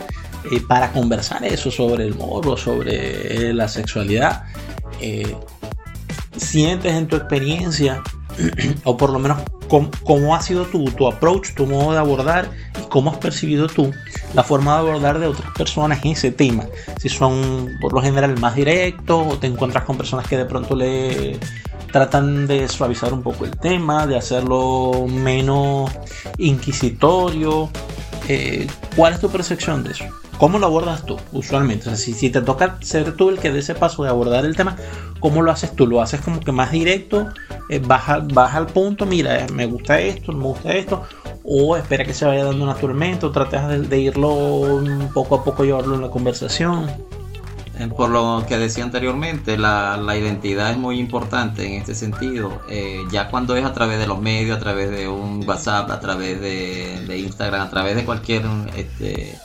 eh, 0.50 0.60
para 0.66 0.92
conversar 0.92 1.44
eso 1.44 1.70
sobre 1.70 2.04
el 2.04 2.14
morbo, 2.14 2.56
sobre 2.56 3.52
la 3.54 3.68
sexualidad? 3.68 4.44
Eh, 5.00 5.34
¿Sientes 6.36 6.92
en 6.92 7.08
tu 7.08 7.16
experiencia, 7.16 8.02
o 8.84 8.96
por 8.96 9.10
lo 9.10 9.18
menos 9.18 9.38
cómo, 10.04 10.34
ha 10.34 10.42
sido 10.42 10.64
tu, 10.64 10.84
tu 10.86 11.06
approach, 11.06 11.54
tu 11.54 11.66
modo 11.66 11.92
de 11.92 11.98
abordar 11.98 12.50
y 12.80 12.88
cómo 12.88 13.10
has 13.10 13.18
percibido 13.18 13.66
tú 13.66 13.92
la 14.34 14.42
forma 14.42 14.74
de 14.74 14.78
abordar 14.80 15.18
de 15.18 15.26
otras 15.26 15.52
personas 15.52 16.04
en 16.04 16.12
ese 16.12 16.32
tema. 16.32 16.66
Si 16.98 17.08
son 17.08 17.76
por 17.80 17.92
lo 17.92 18.02
general 18.02 18.38
más 18.38 18.54
directos 18.54 19.26
o 19.28 19.38
te 19.38 19.46
encuentras 19.46 19.84
con 19.84 19.96
personas 19.96 20.26
que 20.26 20.36
de 20.36 20.44
pronto 20.44 20.74
le 20.74 21.38
tratan 21.92 22.46
de 22.46 22.68
suavizar 22.68 23.12
un 23.12 23.22
poco 23.22 23.44
el 23.44 23.56
tema, 23.56 24.06
de 24.06 24.16
hacerlo 24.16 25.06
menos 25.08 25.90
inquisitorio. 26.38 27.70
Eh, 28.28 28.66
¿Cuál 28.96 29.14
es 29.14 29.20
tu 29.20 29.30
percepción 29.30 29.84
de 29.84 29.92
eso? 29.92 30.04
¿Cómo 30.38 30.60
lo 30.60 30.66
abordas 30.66 31.04
tú 31.04 31.16
usualmente? 31.32 31.90
O 31.90 31.96
sea, 31.96 32.14
si, 32.14 32.30
te 32.30 32.40
toca 32.42 32.78
ser 32.80 33.16
tú 33.16 33.28
el 33.30 33.38
que 33.40 33.50
dé 33.50 33.58
ese 33.58 33.74
paso 33.74 34.04
de 34.04 34.10
abordar 34.10 34.44
el 34.44 34.54
tema, 34.54 34.76
¿cómo 35.18 35.42
lo 35.42 35.50
haces 35.50 35.74
tú? 35.74 35.86
¿Lo 35.86 36.00
haces 36.00 36.20
como 36.20 36.38
que 36.38 36.52
más 36.52 36.70
directo? 36.70 37.26
Eh, 37.68 37.80
¿Vas, 37.84 38.24
vas, 38.32 38.54
al 38.54 38.66
punto? 38.66 39.04
Mira, 39.04 39.46
me 39.52 39.66
gusta 39.66 40.00
esto, 40.00 40.32
me 40.32 40.44
gusta 40.44 40.72
esto. 40.72 41.02
O 41.42 41.76
espera 41.76 42.04
que 42.04 42.14
se 42.14 42.24
vaya 42.24 42.44
dando 42.44 42.66
naturalmente, 42.66 43.26
o 43.26 43.32
tratas 43.32 43.88
de, 43.88 43.98
irlo 43.98 44.80
poco 45.12 45.36
a 45.36 45.44
poco 45.44 45.64
llevarlo 45.64 45.96
en 45.96 46.02
la 46.02 46.10
conversación. 46.10 46.88
Eh, 47.78 47.88
por 47.88 48.10
lo 48.10 48.44
que 48.48 48.58
decía 48.58 48.84
anteriormente, 48.84 49.56
la, 49.56 50.16
identidad 50.16 50.70
es 50.70 50.78
muy 50.78 50.98
importante 50.98 51.66
en 51.66 51.74
este 51.74 51.94
sentido. 51.94 52.60
Eh, 52.68 53.02
ya 53.12 53.30
cuando 53.30 53.56
es 53.56 53.64
a 53.64 53.72
través 53.72 53.98
de 53.98 54.06
los 54.06 54.20
medios, 54.20 54.56
a 54.56 54.60
través 54.60 54.90
de 54.90 55.08
un 55.08 55.46
WhatsApp, 55.46 55.90
a 55.90 56.00
través 56.00 56.40
de, 56.40 57.18
Instagram, 57.18 57.62
a 57.62 57.70
través 57.70 57.94
de 57.94 58.04
cualquier 58.04 58.44
este, 58.76 59.38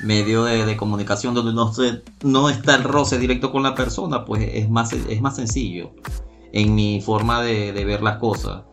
medio 0.00 0.44
de, 0.44 0.76
comunicación 0.76 1.34
donde 1.34 1.52
no, 1.52 1.72
se, 1.72 2.02
no 2.22 2.50
está 2.50 2.74
el 2.74 2.84
roce 2.84 3.18
directo 3.18 3.50
con 3.50 3.62
la 3.62 3.74
persona, 3.74 4.24
pues 4.24 4.48
es 4.52 4.68
más, 4.68 4.92
es 4.92 5.20
más 5.20 5.36
sencillo 5.36 5.92
en 6.52 6.74
mi 6.74 7.00
forma 7.00 7.42
de, 7.42 7.72
ver 7.84 8.02
las 8.02 8.18
cosas. 8.18 8.64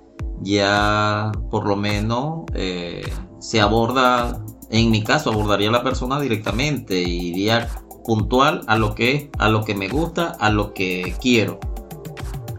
Ya 0.42 1.32
por 1.50 1.66
lo 1.66 1.78
menos 1.78 2.44
eh, 2.54 3.10
se 3.40 3.62
aborda, 3.62 4.44
en 4.70 4.92
mi 4.92 5.04
caso 5.04 5.32
abordaría 5.32 5.70
a 5.70 5.72
la 5.72 5.84
persona 5.84 6.20
directamente 6.20 7.02
y 7.02 7.30
iría 7.30 7.70
puntual 8.06 8.62
a 8.68 8.78
lo 8.78 8.96
que 8.96 9.30
a 9.38 9.50
lo 9.50 9.64
que 9.64 9.76
me 9.76 9.88
gusta, 9.88 10.36
a 10.40 10.50
lo 10.50 10.74
que 10.74 11.16
quiero. 11.22 11.60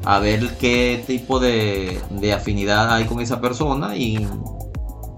A 0.05 0.21
ver 0.21 0.57
qué 0.59 1.03
tipo 1.07 1.41
de, 1.41 2.01
de 2.11 2.33
afinidad 2.33 2.93
hay 2.95 3.07
con 3.07 3.21
esa 3.21 3.41
persona 3.41 3.97
y, 3.97 4.27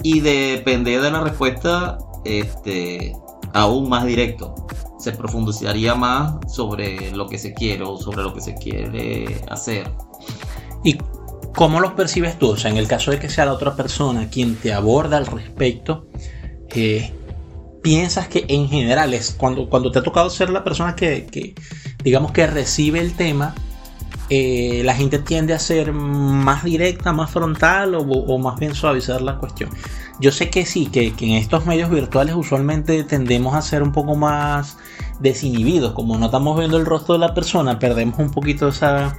y 0.02 0.20
depender 0.20 1.02
de 1.02 1.10
la 1.10 1.20
respuesta, 1.20 1.98
este, 2.24 3.14
aún 3.52 3.88
más 3.88 4.06
directo. 4.06 4.54
Se 4.98 5.12
profundizaría 5.12 5.94
más 5.94 6.36
sobre 6.52 7.12
lo 7.12 7.28
que 7.28 7.38
se 7.38 7.52
quiere 7.52 7.84
o 7.84 7.98
sobre 7.98 8.22
lo 8.22 8.32
que 8.32 8.40
se 8.40 8.54
quiere 8.54 9.42
hacer. 9.50 9.90
¿Y 10.84 10.96
cómo 11.54 11.80
los 11.80 11.92
percibes 11.92 12.38
tú? 12.38 12.50
O 12.50 12.56
sea, 12.56 12.70
en 12.70 12.78
el 12.78 12.88
caso 12.88 13.10
de 13.10 13.18
que 13.18 13.28
sea 13.28 13.44
la 13.44 13.52
otra 13.52 13.76
persona 13.76 14.28
quien 14.30 14.56
te 14.56 14.72
aborda 14.72 15.18
al 15.18 15.26
respecto, 15.26 16.06
eh, 16.70 17.12
piensas 17.82 18.28
que 18.28 18.44
en 18.48 18.68
general 18.68 19.14
cuando, 19.36 19.68
cuando 19.68 19.90
te 19.90 19.98
ha 19.98 20.02
tocado 20.02 20.30
ser 20.30 20.50
la 20.50 20.64
persona 20.64 20.94
que, 20.94 21.54
digamos 22.02 22.32
que 22.32 22.46
recibe 22.46 23.00
el 23.00 23.14
tema, 23.14 23.54
eh, 24.30 24.82
la 24.84 24.94
gente 24.94 25.18
tiende 25.18 25.54
a 25.54 25.58
ser 25.58 25.92
más 25.92 26.64
directa, 26.64 27.12
más 27.12 27.30
frontal 27.30 27.94
o, 27.94 28.38
más 28.38 28.58
bien 28.58 28.74
suavizar 28.74 29.22
la 29.22 29.38
cuestión. 29.38 29.70
Yo 30.20 30.32
sé 30.32 30.50
que 30.50 30.66
sí, 30.66 30.86
que, 30.86 31.14
en 31.18 31.30
estos 31.30 31.64
medios 31.64 31.90
virtuales 31.90 32.34
usualmente 32.34 33.04
tendemos 33.04 33.54
a 33.54 33.62
ser 33.62 33.82
un 33.82 33.92
poco 33.92 34.16
más 34.16 34.76
desinhibidos, 35.20 35.92
como 35.92 36.18
no 36.18 36.26
estamos 36.26 36.58
viendo 36.58 36.76
el 36.76 36.86
rostro 36.86 37.14
de 37.14 37.20
la 37.20 37.34
persona, 37.34 37.78
perdemos 37.78 38.18
un 38.18 38.30
poquito 38.30 38.68
esa, 38.68 39.16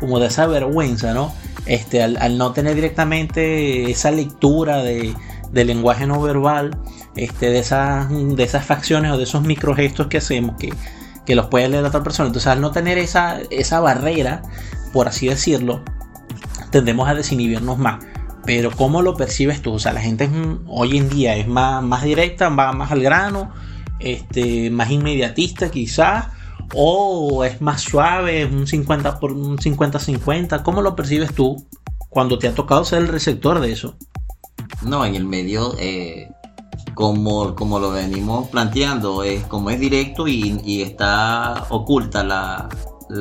como 0.00 0.18
de 0.18 0.26
esa 0.26 0.46
vergüenza, 0.46 1.14
¿no? 1.14 1.32
Este, 1.66 2.02
al, 2.02 2.38
no 2.38 2.52
tener 2.52 2.74
directamente 2.74 3.90
esa 3.90 4.10
lectura 4.10 4.82
de, 4.82 5.14
lenguaje 5.52 6.06
no 6.06 6.20
verbal, 6.20 6.78
este, 7.16 7.50
de, 7.50 7.58
esas, 7.58 8.08
de 8.10 8.42
esas 8.42 8.64
facciones 8.64 9.12
o 9.12 9.16
de 9.16 9.24
esos 9.24 9.42
microgestos 9.42 10.06
que 10.06 10.18
hacemos 10.18 10.56
que 10.56 10.72
que 11.28 11.34
los 11.34 11.48
puede 11.48 11.68
leer 11.68 11.84
otra 11.84 12.02
persona. 12.02 12.28
Entonces, 12.28 12.50
al 12.50 12.62
no 12.62 12.70
tener 12.70 12.96
esa, 12.96 13.38
esa 13.50 13.80
barrera, 13.80 14.40
por 14.94 15.08
así 15.08 15.28
decirlo, 15.28 15.82
tendemos 16.70 17.06
a 17.06 17.12
desinhibirnos 17.12 17.76
más. 17.76 18.02
Pero 18.46 18.70
¿cómo 18.70 19.02
lo 19.02 19.14
percibes 19.14 19.60
tú? 19.60 19.74
O 19.74 19.78
sea, 19.78 19.92
la 19.92 20.00
gente 20.00 20.30
hoy 20.66 20.96
en 20.96 21.10
día 21.10 21.36
es 21.36 21.46
más, 21.46 21.84
más 21.84 22.02
directa, 22.02 22.48
va 22.48 22.72
más 22.72 22.92
al 22.92 23.02
grano, 23.02 23.52
este, 24.00 24.70
más 24.70 24.90
inmediatista 24.90 25.70
quizás, 25.70 26.28
o 26.74 27.44
es 27.44 27.60
más 27.60 27.82
suave, 27.82 28.46
un 28.46 28.66
50 28.66 29.20
por 29.20 29.32
un 29.32 29.58
50-50. 29.58 30.62
¿Cómo 30.62 30.80
lo 30.80 30.96
percibes 30.96 31.34
tú 31.34 31.68
cuando 32.08 32.38
te 32.38 32.48
ha 32.48 32.54
tocado 32.54 32.86
ser 32.86 33.00
el 33.00 33.08
receptor 33.08 33.60
de 33.60 33.72
eso? 33.72 33.98
No, 34.82 35.04
en 35.04 35.14
el 35.14 35.24
medio 35.24 35.74
eh, 35.78 36.30
como, 36.94 37.54
como 37.54 37.78
lo 37.78 37.90
venimos 37.90 38.48
planteando, 38.48 39.22
es 39.22 39.44
como 39.44 39.70
es 39.70 39.80
directo 39.80 40.26
y, 40.28 40.82
está 40.82 41.66
oculta 41.70 42.24
la, 42.24 42.68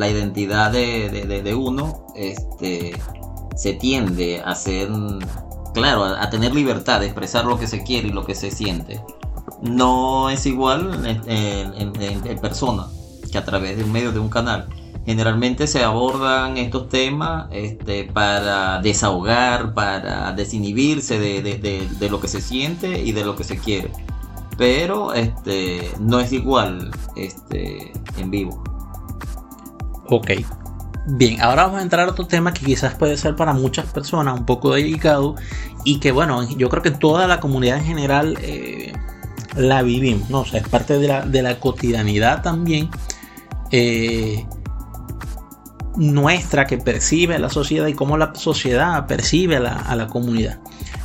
identidad 0.10 0.72
de, 0.72 1.56
uno, 1.56 2.06
este, 2.15 3.00
se 3.56 3.74
tiende 3.74 4.41
a 4.44 4.56
ser, 4.56 4.89
claro, 5.74 6.06
a, 6.06 6.29
tener 6.29 6.53
libertad 6.53 7.00
de 7.00 7.08
expresar 7.08 7.46
lo 7.46 7.58
que 7.60 7.67
se 7.67 7.84
quiere 7.84 8.08
y 8.10 8.12
lo 8.12 8.25
que 8.25 8.36
se 8.36 8.51
siente. 8.51 9.01
No 9.62 10.29
es 10.29 10.46
igual 10.46 11.06
en, 11.06 12.01
en 12.01 12.39
persona 12.39 12.88
que 13.32 13.38
a 13.38 13.46
través 13.46 13.77
de 13.77 13.84
un 13.84 13.91
medio 13.91 14.12
de 14.12 14.20
un 14.20 14.29
canal. 14.29 14.67
Generalmente 15.07 15.67
se 15.67 15.85
abordan 15.85 16.57
estos 16.57 16.89
temas 16.89 17.47
este, 17.51 18.03
para 18.03 18.81
desahogar, 18.81 19.73
para 19.73 20.33
desinhibirse 20.33 21.17
de, 21.17 22.09
lo 22.09 22.19
que 22.19 22.27
se 22.27 22.41
siente 22.41 22.99
y 23.01 23.13
de 23.13 23.23
lo 23.23 23.33
que 23.37 23.45
se 23.45 23.57
quiere. 23.57 23.89
Pero 24.57 25.13
este, 25.13 25.89
no 26.01 26.19
es 26.19 26.33
igual 26.33 26.91
este, 27.15 27.93
en 28.17 28.29
vivo. 28.29 28.61
Ok. 30.09 30.31
Bien, 31.05 31.39
ahora 31.41 31.63
vamos 31.63 31.79
a 31.79 31.83
entrar 31.83 32.09
a 32.09 32.11
otro 32.11 32.27
tema 32.27 32.53
que 32.53 32.65
quizás 32.65 32.93
puede 32.95 33.15
ser 33.15 33.37
para 33.37 33.53
muchas 33.53 33.85
personas 33.85 34.37
un 34.37 34.45
poco 34.45 34.73
delicado 34.73 35.35
y 35.85 36.01
que 36.01 36.11
bueno, 36.11 36.45
yo 36.57 36.67
creo 36.67 36.83
que 36.83 36.91
toda 36.91 37.27
la 37.27 37.39
comunidad 37.39 37.77
en 37.77 37.85
general 37.85 38.37
eh, 38.41 38.91
la 39.55 39.83
vivimos, 39.83 40.29
¿no? 40.29 40.41
O 40.41 40.45
sea, 40.45 40.59
es 40.59 40.67
parte 40.67 40.99
de 40.99 41.07
la, 41.07 41.21
de 41.21 41.43
la 41.43 41.61
cotidianidad 41.61 42.41
también 42.41 42.89
eh, 43.71 44.45
nuestra 45.97 46.65
que 46.65 46.77
percibe 46.77 47.37
la 47.39 47.49
sociedad 47.49 47.87
y 47.87 47.93
cómo 47.93 48.17
la 48.17 48.33
sociedad 48.35 49.05
percibe 49.07 49.57
a 49.57 49.95
la, 49.95 50.07
comunidad. 50.07 50.59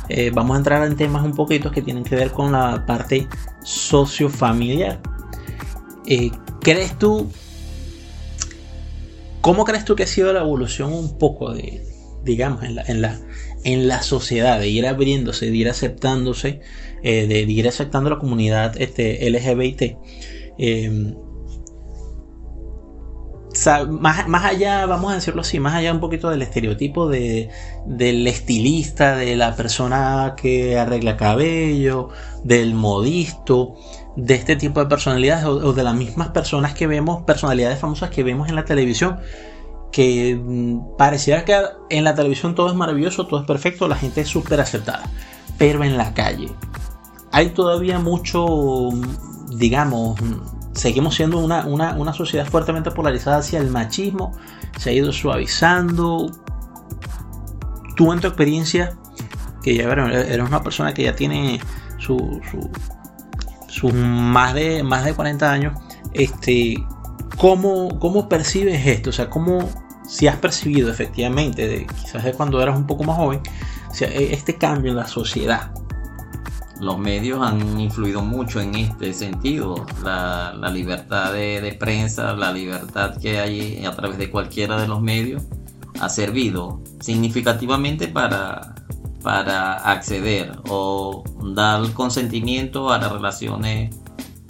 Eh, 0.09 0.31
vamos 0.33 0.55
a 0.55 0.57
entrar 0.59 0.85
en 0.85 0.95
temas 0.95 1.25
un 1.25 1.35
poquito 1.35 1.71
que 1.71 1.81
tienen 1.81 2.03
que 2.03 2.15
ver 2.15 2.31
con 2.31 2.51
la 2.51 2.85
parte 2.85 3.27
sociofamiliar. 3.63 5.01
¿Crees 6.61 6.97
tú 6.97 7.29
¿Cómo 9.43 9.65
crees 9.65 9.83
tú 9.83 9.97
que 9.97 10.03
ha 10.03 10.07
sido 10.07 10.31
la 10.31 10.39
evolución 10.39 10.93
un 10.93 11.17
poco 11.17 11.53
de, 11.53 11.85
digamos, 12.23 12.63
en 12.63 12.75
la, 12.75 12.83
en 12.83 13.01
la, 13.01 13.19
en 13.65 13.89
la 13.89 14.01
sociedad, 14.01 14.57
de 14.57 14.69
ir 14.69 14.87
abriéndose, 14.87 15.47
de 15.47 15.57
ir 15.57 15.67
aceptándose, 15.67 16.61
eh, 17.03 17.27
de, 17.27 17.41
ir 17.41 17.67
aceptando 17.67 18.09
la 18.09 18.19
comunidad 18.19 18.79
este, 18.81 19.29
LGBT? 19.29 19.97
Más, 23.87 24.27
más, 24.27 24.45
allá, 24.45 24.85
vamos 24.87 25.11
a 25.11 25.15
decirlo 25.15 25.41
así, 25.41 25.59
más 25.59 25.75
allá 25.75 25.93
un 25.93 25.99
poquito 25.99 26.29
del 26.29 26.41
estereotipo 26.41 27.07
de, 27.07 27.49
del 27.85 28.25
estilista, 28.27 29.15
de 29.15 29.35
la 29.35 29.55
persona 29.55 30.33
que 30.35 30.79
arregla 30.79 31.17
cabello, 31.17 32.09
del 32.43 32.73
modisto, 32.73 33.75
de 34.15 34.35
este 34.35 34.55
tipo 34.55 34.79
de 34.79 34.87
personalidades 34.87 35.45
o, 35.45 35.73
de 35.73 35.83
las 35.83 35.95
mismas 35.95 36.29
personas 36.29 36.73
que 36.73 36.87
vemos, 36.87 37.23
personalidades 37.23 37.79
famosas 37.79 38.09
que 38.09 38.23
vemos 38.23 38.49
en 38.49 38.55
la 38.55 38.65
televisión, 38.65 39.19
que 39.91 40.35
mm, 40.35 40.97
pareciera 40.97 41.45
que 41.45 41.55
en 41.89 42.03
la 42.03 42.15
televisión 42.15 42.55
todo 42.55 42.69
es 42.69 42.75
maravilloso, 42.75 43.27
todo 43.27 43.41
es 43.41 43.45
perfecto, 43.45 43.87
la 43.87 43.95
gente 43.95 44.21
es 44.21 44.27
súper 44.27 44.59
aceptada, 44.59 45.03
pero 45.57 45.83
en 45.83 45.97
la 45.97 46.13
calle 46.13 46.49
hay 47.31 47.49
todavía 47.49 47.97
mucho, 47.97 48.89
digamos, 49.57 50.19
seguimos 50.73 51.15
siendo 51.15 51.39
una, 51.39 51.65
una 51.65 52.13
sociedad 52.13 52.45
fuertemente 52.45 52.91
polarizada 52.91 53.37
hacia 53.37 53.59
el 53.59 53.69
machismo, 53.69 54.33
se 54.77 54.89
ha 54.89 54.93
ido 54.93 55.11
suavizando. 55.11 56.31
Tú 57.95 58.11
en 58.11 58.19
tu 58.19 58.27
experiencia, 58.27 58.97
que 59.61 59.75
ya 59.75 59.83
eres 59.83 60.47
una 60.47 60.63
persona 60.63 60.93
que 60.93 61.03
ya 61.03 61.15
tiene 61.15 61.59
su, 61.99 62.41
sus 63.67 63.93
más 63.93 64.53
de, 64.55 64.83
más 64.83 65.05
de 65.05 65.13
40 65.13 65.51
años, 65.51 65.79
este, 66.13 66.83
¿cómo, 67.37 67.99
¿cómo 67.99 68.27
percibes 68.27 68.85
esto? 68.87 69.11
O 69.11 69.13
sea, 69.13 69.29
¿cómo, 69.29 69.69
si 70.07 70.27
has 70.27 70.37
percibido 70.37 70.91
efectivamente, 70.91 71.85
quizás 72.01 72.23
de 72.23 72.33
cuando 72.33 72.61
eras 72.61 72.75
un 72.75 72.87
poco 72.87 73.03
más 73.03 73.17
joven, 73.17 73.41
e, 73.99 74.33
este 74.33 74.55
cambio 74.55 74.91
en 74.91 74.97
la 74.97 75.07
sociedad? 75.07 75.71
Los 76.79 76.97
medios 76.97 77.41
han 77.41 77.79
influido 77.79 78.21
mucho 78.21 78.59
en 78.59 78.75
este 78.75 79.13
sentido. 79.13 79.85
La, 80.03 80.69
libertad 80.71 81.33
de, 81.33 81.75
prensa, 81.79 82.33
la 82.33 82.51
libertad 82.51 83.17
que 83.17 83.39
hay 83.39 83.85
a 83.85 83.91
través 83.91 84.17
de 84.17 84.29
cualquiera 84.29 84.79
de 84.81 84.87
los 84.87 85.01
medios, 85.01 85.43
ha 85.99 86.09
servido 86.09 86.81
significativamente 86.99 88.07
para 88.07 88.73
para 89.23 89.75
acceder 89.89 90.51
o 90.67 91.23
dar 91.55 91.91
consentimiento 91.93 92.91
a 92.91 92.99
las 92.99 93.11
relaciones 93.11 93.95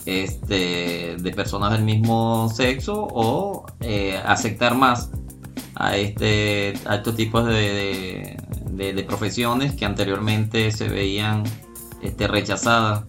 este, 0.06 1.16
de 1.18 1.32
personas 1.32 1.72
del 1.72 1.84
mismo 1.84 2.50
sexo 2.54 3.08
o 3.10 3.66
eh, 3.80 4.20
aceptar 4.26 4.76
más 4.76 5.12
a, 5.76 5.96
este, 5.96 6.74
a 6.86 6.96
estos 6.96 7.16
tipos 7.16 7.46
de, 7.46 8.38
profesiones 9.08 9.74
que 9.76 9.86
anteriormente 9.86 10.72
se 10.72 10.90
veían 10.90 11.44
este, 12.04 12.28
rechazadas 12.28 13.06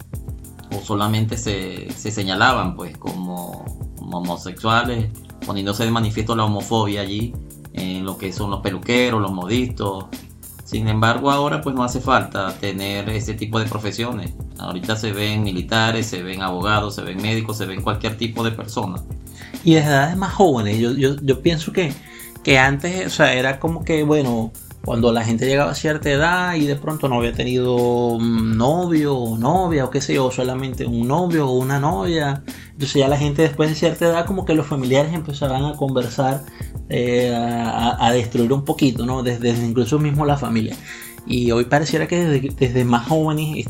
o 0.76 0.80
solamente 0.80 1.36
se, 1.36 1.90
se 1.92 2.10
señalaban 2.10 2.74
pues 2.74 2.96
como, 2.96 3.64
como, 3.96 4.18
homosexuales, 4.18 5.08
poniéndose 5.44 5.84
de 5.84 5.90
manifiesto 5.90 6.34
la 6.34 6.44
homofobia 6.44 7.02
allí 7.02 7.34
en 7.72 8.04
lo 8.04 8.16
que 8.16 8.32
son 8.32 8.50
los 8.50 8.60
peluqueros, 8.60 9.20
los 9.20 9.32
modistos, 9.32 10.06
sin 10.64 10.88
embargo, 10.88 11.30
ahora 11.30 11.60
pues 11.60 11.76
no 11.76 11.84
hace 11.84 12.00
falta 12.00 12.52
tener 12.58 13.08
ese 13.10 13.34
tipo 13.34 13.60
de 13.60 13.66
profesiones. 13.66 14.32
Ahorita 14.58 14.96
se 14.96 15.12
ven 15.12 15.42
militares, 15.42 16.06
se 16.06 16.22
ven 16.22 16.42
abogados, 16.42 16.94
se 16.94 17.02
ven 17.02 17.20
médicos, 17.20 17.58
se 17.58 17.66
ven 17.66 17.82
cualquier 17.82 18.16
tipo 18.16 18.42
de 18.42 18.50
persona. 18.50 19.00
Y 19.62 19.74
desde 19.74 19.90
edades 19.90 20.16
más 20.16 20.32
jóvenes, 20.32 20.78
yo, 20.78 20.92
yo, 20.92 21.16
yo 21.22 21.42
pienso 21.42 21.70
que, 21.72 21.92
que 22.42 22.58
antes, 22.58 23.06
o 23.06 23.10
sea, 23.10 23.34
era 23.34 23.60
como 23.60 23.84
que, 23.84 24.02
bueno, 24.02 24.52
cuando 24.84 25.12
la 25.12 25.24
gente 25.24 25.46
llegaba 25.46 25.70
a 25.70 25.74
cierta 25.74 26.10
edad 26.10 26.54
y 26.54 26.66
de 26.66 26.76
pronto 26.76 27.08
no 27.08 27.16
había 27.16 27.32
tenido 27.32 28.18
novio 28.20 29.16
o 29.16 29.38
novia 29.38 29.84
o 29.86 29.90
qué 29.90 30.00
sé 30.00 30.14
yo, 30.14 30.30
solamente 30.30 30.84
un 30.84 31.08
novio 31.08 31.48
o 31.48 31.52
una 31.52 31.80
novia. 31.80 32.42
Entonces 32.72 32.94
ya 32.94 33.08
la 33.08 33.16
gente 33.16 33.42
después 33.42 33.70
de 33.70 33.76
cierta 33.76 34.06
edad 34.06 34.26
como 34.26 34.44
que 34.44 34.54
los 34.54 34.66
familiares 34.66 35.12
empezaban 35.14 35.64
a 35.64 35.76
conversar, 35.76 36.42
eh, 36.88 37.34
a, 37.34 38.12
destruir 38.12 38.52
un 38.52 38.64
poquito, 38.64 39.06
¿no? 39.06 39.22
Desde, 39.22 39.50
incluso 39.50 39.98
mismo 39.98 40.26
la 40.26 40.36
familia. 40.36 40.76
Y 41.26 41.50
hoy 41.50 41.64
pareciera 41.64 42.06
que 42.06 42.22
desde, 42.24 42.84
más 42.84 43.08
jóvenes 43.08 43.66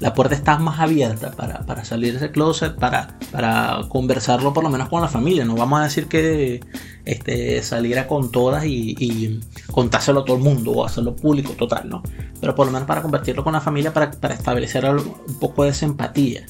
la 0.00 0.14
puerta 0.14 0.34
está 0.34 0.58
más 0.58 0.78
abierta 0.78 1.32
para, 1.32 1.84
salir 1.84 2.12
de 2.12 2.18
ese 2.18 2.30
closet, 2.30 2.76
para, 2.76 3.18
para 3.32 3.80
conversarlo 3.88 4.52
por 4.52 4.62
lo 4.62 4.70
menos 4.70 4.88
con 4.88 5.00
la 5.00 5.08
familia. 5.08 5.44
No 5.44 5.56
vamos 5.56 5.80
a 5.80 5.84
decir 5.84 6.06
que 6.06 6.60
este, 7.04 7.62
saliera 7.62 8.06
con 8.06 8.30
todas 8.30 8.64
y, 8.64 9.40
contárselo 9.72 10.20
a 10.20 10.24
todo 10.24 10.36
el 10.36 10.42
mundo 10.42 10.70
o 10.70 10.84
hacerlo 10.84 11.16
público 11.16 11.54
total, 11.54 11.88
¿no? 11.88 12.02
Pero 12.40 12.54
por 12.54 12.66
lo 12.66 12.72
menos 12.72 12.86
para 12.86 13.02
convertirlo 13.02 13.42
con 13.42 13.54
la 13.54 13.60
familia, 13.60 13.92
para, 13.92 14.10
establecer 14.32 14.84
un 14.86 15.38
poco 15.40 15.64
de 15.64 15.74
empatía. 15.82 16.46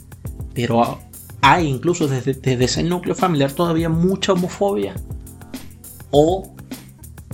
Pero 0.53 0.99
hay 1.41 1.69
incluso 1.69 2.07
desde, 2.07 2.65
ese 2.65 2.83
núcleo 2.83 3.15
familiar 3.15 3.53
todavía 3.53 3.89
mucha 3.89 4.35
homofobia. 4.35 4.95
O, 6.11 6.55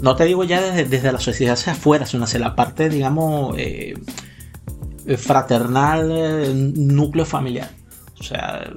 no 0.00 0.14
te 0.14 0.26
digo 0.26 0.44
ya 0.44 0.60
desde, 0.60 1.10
la 1.10 1.18
sociedad 1.18 1.54
hacia 1.54 1.72
afuera, 1.72 2.06
sino 2.06 2.22
hacia 2.22 2.38
la 2.38 2.54
parte, 2.54 2.88
digamos, 2.88 3.56
eh, 3.58 3.94
fraternal 5.16 6.10
eh, 6.10 6.52
núcleo 6.54 7.24
familiar. 7.24 7.70
O 8.18 8.22
sea, 8.22 8.72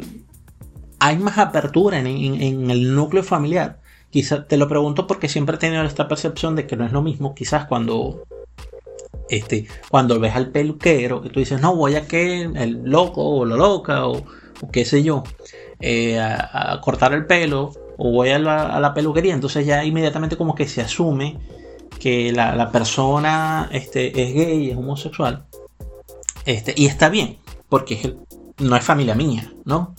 hay 1.00 1.18
más 1.18 1.38
apertura 1.38 2.00
en, 2.00 2.08
el 2.72 2.96
núcleo 2.96 3.24
familiar. 3.24 3.80
Quizás 4.10 4.48
te 4.48 4.58
lo 4.58 4.68
pregunto 4.68 5.08
porque 5.08 5.30
siempre 5.30 5.56
he 5.56 5.60
tenido 5.60 5.84
esta 5.84 6.08
percepción 6.08 6.56
de 6.56 6.66
que 6.66 6.76
no 6.76 6.86
es 6.86 6.92
lo 6.92 7.02
mismo. 7.02 7.36
Quizás 7.36 7.66
cuando 7.66 8.24
este, 9.30 9.68
cuando 9.90 10.20
ves 10.20 10.36
al 10.36 10.52
peluquero, 10.52 11.22
que 11.22 11.30
tú 11.30 11.40
dices, 11.40 11.62
no, 11.62 11.76
voy 11.76 11.96
a 11.96 12.08
que 12.08 12.44
el 12.44 12.84
loco 12.84 13.24
o 13.24 13.46
la 13.46 13.58
loca 13.58 14.08
o, 14.08 14.24
qué 14.72 14.86
sé 14.86 15.04
yo, 15.04 15.24
eh, 15.80 16.20
a, 16.20 16.80
cortar 16.82 17.13
el 17.13 17.26
pelo 17.26 17.72
o 17.98 18.12
voy 18.12 18.30
a 18.30 18.40
la, 18.40 18.94
peluquería, 18.94 19.34
entonces 19.34 19.66
ya 19.66 19.84
inmediatamente 19.84 20.38
como 20.38 20.56
que 20.56 20.68
se 20.68 20.82
asume 20.82 21.38
que 22.00 22.32
la, 22.32 22.72
persona 22.72 23.70
este, 23.72 24.08
es 24.22 24.34
gay, 24.34 24.72
es 24.72 24.78
homosexual 24.78 25.46
este, 26.47 26.73
y 26.77 26.86
está 26.86 27.10
bien, 27.10 27.39
porque 27.67 28.15
no 28.60 28.77
es 28.77 28.83
familia 28.83 29.15
mía, 29.15 29.53
¿no? 29.65 29.93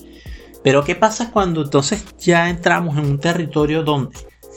Pero 0.64 0.82
¿qué 0.82 0.94
pasa 0.94 1.30
cuando 1.30 1.61
entonces 1.62 2.02
ya 2.18 2.48
entramos 2.48 2.96
en 2.96 3.04
un 3.04 3.20
territorio 3.20 3.82
donde 3.82 4.16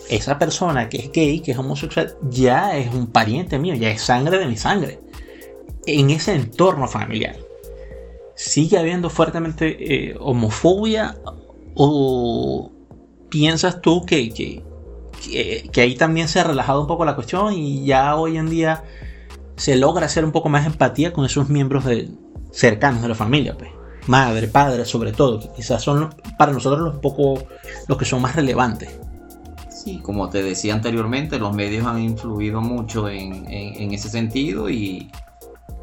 esa 0.09 0.39
persona 0.39 0.87
que 0.87 0.99
es 0.99 1.11
gay, 1.11 1.41
que 1.41 1.51
es 1.51 1.57
homosexual, 1.57 2.15
ya 2.29 2.77
es 2.77 2.93
un 2.93 3.07
pariente 3.07 3.59
mío, 3.59 3.75
ya 3.75 3.89
es 3.89 4.01
sangre 4.03 4.39
de 4.39 4.45
mi 4.45 4.55
sangre? 4.55 5.01
En 5.85 6.09
ese 6.11 6.33
entorno 6.33 6.87
familiar, 6.87 7.35
¿sigue 8.35 8.77
habiendo 8.77 9.09
fuertemente 9.09 10.11
eh, 10.11 10.15
homofobia 10.17 11.17
o 11.75 12.71
piensas 13.27 13.81
tú 13.81 14.05
que, 14.05 14.29
que, 14.29 14.63
que 15.69 15.81
ahí 15.81 15.95
también 15.95 16.29
se 16.29 16.39
ha 16.39 16.45
relajado 16.45 16.79
un 16.79 16.87
poco 16.87 17.03
la 17.03 17.15
cuestión 17.15 17.51
y 17.51 17.83
ya 17.83 18.15
hoy 18.15 18.37
en 18.37 18.49
día 18.49 18.81
se 19.61 19.75
logra 19.75 20.07
hacer 20.07 20.25
un 20.25 20.31
poco 20.31 20.49
más 20.49 20.65
empatía 20.65 21.13
con 21.13 21.23
esos 21.23 21.47
miembros 21.49 21.85
de, 21.85 22.09
cercanos 22.51 23.03
de 23.03 23.09
la 23.09 23.13
familia, 23.13 23.55
pues. 23.55 23.69
Madre, 24.07 24.47
padre, 24.47 24.85
sobre 24.85 25.11
todo, 25.11 25.39
que 25.39 25.49
quizás 25.55 25.83
son 25.83 26.09
para 26.35 26.51
nosotros 26.51 26.81
los 26.81 26.95
poco 26.95 27.43
los 27.87 27.95
que 27.95 28.05
son 28.05 28.23
más 28.23 28.35
relevantes. 28.35 28.99
Sí, 29.69 29.99
como 29.99 30.29
te 30.29 30.41
decía 30.41 30.73
anteriormente, 30.73 31.37
los 31.37 31.53
medios 31.53 31.85
han 31.85 32.01
influido 32.01 32.59
mucho 32.59 33.07
en, 33.07 33.45
ese 33.93 34.09
sentido 34.09 34.67
y, 34.67 35.11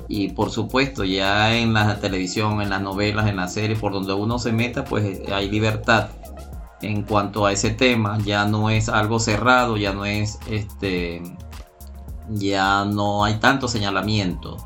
y 0.09 0.31
por 0.31 0.51
supuesto 0.51 1.05
ya 1.05 1.57
en 1.57 1.73
la 1.73 2.01
televisión, 2.01 2.61
en 2.61 2.71
las 2.71 2.83
novelas, 2.83 3.29
en 3.29 3.37
las 3.37 3.55
series, 3.55 3.79
por 3.79 3.93
donde 3.93 4.13
uno 4.13 4.41
se 4.41 4.51
meta, 4.51 4.85
pues 4.85 5.21
hay 5.31 5.49
libertad 5.49 6.09
en 6.83 7.03
cuanto 7.03 7.47
a 7.47 7.53
ese 7.53 7.71
tema, 7.71 8.19
ya 8.25 8.45
no 8.45 8.71
es 8.71 8.89
algo 8.89 9.21
cerrado, 9.21 9.77
ya 9.77 9.93
no 9.93 10.05
es 10.05 10.41
este 10.51 11.23
ya 12.31 12.85
no 12.85 13.25
hay 13.25 13.37
tanto 13.37 13.69
señalamiento. 13.69 14.57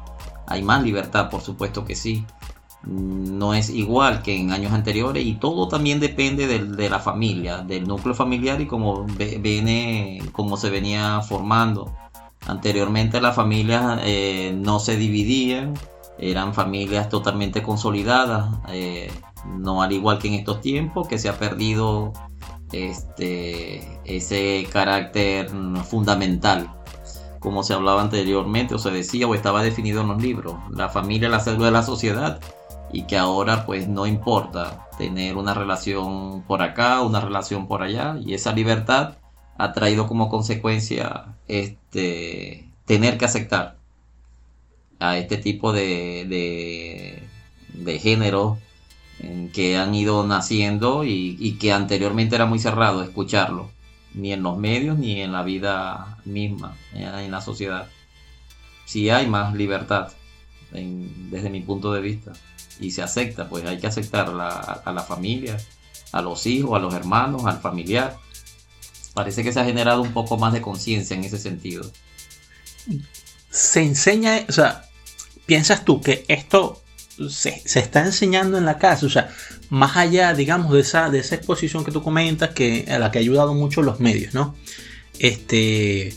Hay 0.46 0.62
más 0.62 0.82
libertad, 0.82 1.30
por 1.30 1.40
supuesto 1.40 1.84
que 1.84 1.96
sí. 1.96 2.26
no 2.84 3.54
es 3.54 3.70
igual 3.70 4.22
que 4.22 4.36
en 4.36 4.50
años 4.52 4.72
anteriores 4.72 5.24
y 5.24 5.34
todo 5.34 5.68
también 5.68 6.00
depende 6.00 6.46
de, 6.46 6.90
la 6.90 6.98
familia, 6.98 7.58
del 7.58 7.86
núcleo 7.86 8.14
familiar 8.14 8.60
y 8.60 8.66
cómo 8.66 9.04
viene, 9.04 10.20
cómo 10.32 10.56
se 10.56 10.70
venía 10.70 11.20
formando. 11.22 11.92
Anteriormente 12.46 13.20
las 13.20 13.36
familias 13.36 14.00
eh, 14.02 14.52
no 14.56 14.80
se 14.80 14.96
dividían, 14.96 15.74
eran 16.18 16.54
familias 16.54 17.08
totalmente 17.08 17.62
consolidadas, 17.62 18.52
eh, 18.68 19.12
no 19.46 19.82
al 19.82 19.92
igual 19.92 20.18
que 20.18 20.28
en 20.28 20.34
estos 20.34 20.60
tiempos 20.60 21.06
que 21.06 21.18
se 21.18 21.28
ha 21.28 21.38
perdido 21.38 22.12
este, 22.72 24.00
ese 24.04 24.66
carácter 24.72 25.50
fundamental 25.84 26.81
como 27.42 27.62
se 27.62 27.74
hablaba 27.74 28.00
anteriormente 28.00 28.74
o 28.74 28.78
se 28.78 28.90
decía 28.90 29.26
o 29.26 29.34
estaba 29.34 29.62
definido 29.62 30.00
en 30.02 30.08
los 30.08 30.22
libros. 30.22 30.54
La 30.70 30.88
familia 30.88 31.28
la 31.28 31.40
célula 31.40 31.66
de 31.66 31.72
la 31.72 31.82
sociedad 31.82 32.40
y 32.92 33.04
que 33.04 33.18
ahora 33.18 33.66
pues 33.66 33.88
no 33.88 34.06
importa 34.06 34.88
tener 34.98 35.36
una 35.36 35.54
relación 35.54 36.42
por 36.42 36.62
acá, 36.62 37.02
una 37.02 37.20
relación 37.20 37.66
por 37.66 37.82
allá 37.82 38.16
y 38.24 38.34
esa 38.34 38.52
libertad 38.52 39.16
ha 39.58 39.72
traído 39.72 40.06
como 40.06 40.28
consecuencia 40.28 41.36
este 41.48 42.68
tener 42.84 43.18
que 43.18 43.24
aceptar 43.24 43.76
a 44.98 45.18
este 45.18 45.36
tipo 45.36 45.72
de, 45.72 47.20
de, 47.72 47.98
géneros 47.98 48.58
que 49.52 49.76
han 49.76 49.94
ido 49.94 50.26
naciendo 50.26 51.04
y, 51.04 51.56
que 51.60 51.72
anteriormente 51.72 52.36
era 52.36 52.46
muy 52.46 52.58
cerrado 52.58 53.02
escucharlo, 53.02 53.70
ni 54.14 54.32
en 54.32 54.42
los 54.42 54.58
medios 54.58 54.98
ni 54.98 55.20
en 55.20 55.32
la 55.32 55.42
vida 55.42 56.18
misma, 56.24 56.76
en 56.94 57.30
la 57.30 57.40
sociedad. 57.40 57.88
Si 58.84 59.08
hay 59.10 59.26
más 59.26 59.54
libertad, 59.54 60.12
desde 60.70 61.50
mi 61.50 61.60
punto 61.60 61.92
de 61.92 62.00
vista 62.00 62.32
y 62.80 62.90
se 62.90 63.02
acepta, 63.02 63.48
pues 63.48 63.64
hay 63.64 63.78
que 63.78 63.86
aceptar 63.86 64.28
a 64.28 64.92
la 64.92 65.02
familia, 65.02 65.58
a 66.12 66.20
los 66.20 66.46
hijos, 66.46 66.76
a 66.76 66.78
los 66.80 66.92
hermanos, 66.94 67.46
al 67.46 67.60
familiar. 67.60 68.18
Parece 69.14 69.44
que 69.44 69.52
se 69.52 69.60
ha 69.60 69.64
generado 69.64 70.02
un 70.02 70.12
poco 70.12 70.36
más 70.36 70.52
de 70.52 70.62
conciencia 70.62 71.16
en 71.16 71.24
ese 71.24 71.38
sentido. 71.38 71.90
Se 73.50 73.82
enseña, 73.82 74.44
o 74.48 74.52
sea, 74.52 74.88
piensas 75.46 75.84
tú 75.84 76.00
que 76.00 76.24
esto 76.28 76.81
se, 77.30 77.62
está 77.64 78.04
enseñando 78.04 78.58
en 78.58 78.64
la 78.64 78.78
casa, 78.78 79.06
o 79.06 79.10
sea, 79.10 79.30
más 79.70 79.96
allá, 79.96 80.34
digamos, 80.34 80.72
de 80.72 80.80
esa, 80.80 81.10
de 81.10 81.20
esa 81.20 81.34
exposición 81.34 81.84
que 81.84 81.92
tú 81.92 82.02
comentas, 82.02 82.50
que, 82.50 82.86
a 82.88 82.98
la 82.98 83.10
que 83.10 83.18
ha 83.18 83.20
ayudado 83.20 83.54
mucho 83.54 83.82
los 83.82 84.00
medios, 84.00 84.34
¿no? 84.34 84.54
Este, 85.18 86.14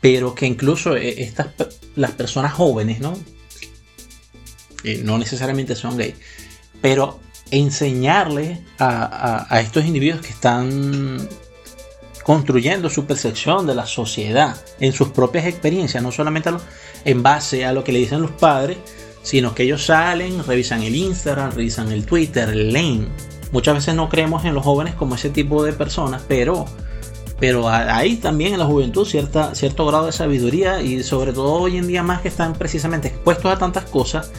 pero 0.00 0.34
que 0.34 0.46
incluso 0.46 0.96
eh, 0.96 1.22
estas, 1.22 1.48
las 1.94 2.12
personas 2.12 2.52
jóvenes, 2.52 3.00
¿no? 3.00 3.18
Eh, 4.84 5.02
no 5.04 5.18
necesariamente 5.18 5.76
son 5.76 5.96
gays, 5.96 6.14
pero 6.80 7.20
enseñarle 7.52 8.60
a, 8.78 9.60
estos 9.60 9.84
individuos 9.84 10.22
que 10.22 10.30
están 10.30 11.28
construyendo 12.24 12.88
su 12.88 13.04
percepción 13.04 13.66
de 13.66 13.74
la 13.74 13.86
sociedad 13.86 14.56
en 14.80 14.92
sus 14.92 15.08
propias 15.08 15.46
experiencias, 15.46 16.02
no 16.02 16.10
solamente 16.10 16.50
en 17.04 17.22
base 17.22 17.64
a 17.64 17.72
lo 17.72 17.84
que 17.84 17.92
le 17.92 17.98
dicen 18.00 18.22
los 18.22 18.30
padres, 18.30 18.78
sino 19.22 19.54
que 19.54 19.64
ellos 19.64 19.84
salen, 19.84 20.44
revisan 20.44 20.82
el 20.82 20.94
Instagram, 20.96 21.52
revisan 21.52 21.92
el 21.92 22.04
Twitter, 22.04 22.54
leen. 22.54 23.08
Muchas 23.52 23.74
veces 23.74 23.94
no 23.94 24.08
creemos 24.08 24.44
en 24.44 24.54
los 24.54 24.64
jóvenes 24.64 24.94
como 24.94 25.14
ese 25.14 25.30
tipo 25.30 25.62
de 25.62 25.72
personas, 25.72 26.22
pero, 26.26 26.64
pero 27.38 27.68
hay 27.68 28.16
también 28.16 28.54
en 28.54 28.58
la 28.58 28.66
juventud 28.66 29.06
cierta, 29.06 29.54
cierto 29.54 29.86
grado 29.86 30.06
de 30.06 30.12
sabiduría 30.12 30.80
y 30.80 31.02
sobre 31.02 31.32
todo 31.32 31.52
hoy 31.52 31.76
en 31.76 31.86
día 31.86 32.02
más 32.02 32.20
que 32.22 32.28
están 32.28 32.54
precisamente 32.54 33.08
expuestos 33.08 33.52
a 33.52 33.58
tantas 33.58 33.84
cosas 33.84 34.32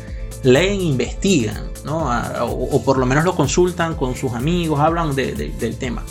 leen, 0.44 0.82
investigan, 0.82 1.70
¿no? 1.86 2.10
o, 2.42 2.84
por 2.84 2.98
lo 2.98 3.06
menos 3.06 3.24
lo 3.24 3.36
consultan 3.36 3.96
con 3.96 4.16
sus 4.16 4.34
amigos, 4.34 4.80
hablan 4.80 5.16
del 5.16 5.78
tema. 5.78 6.04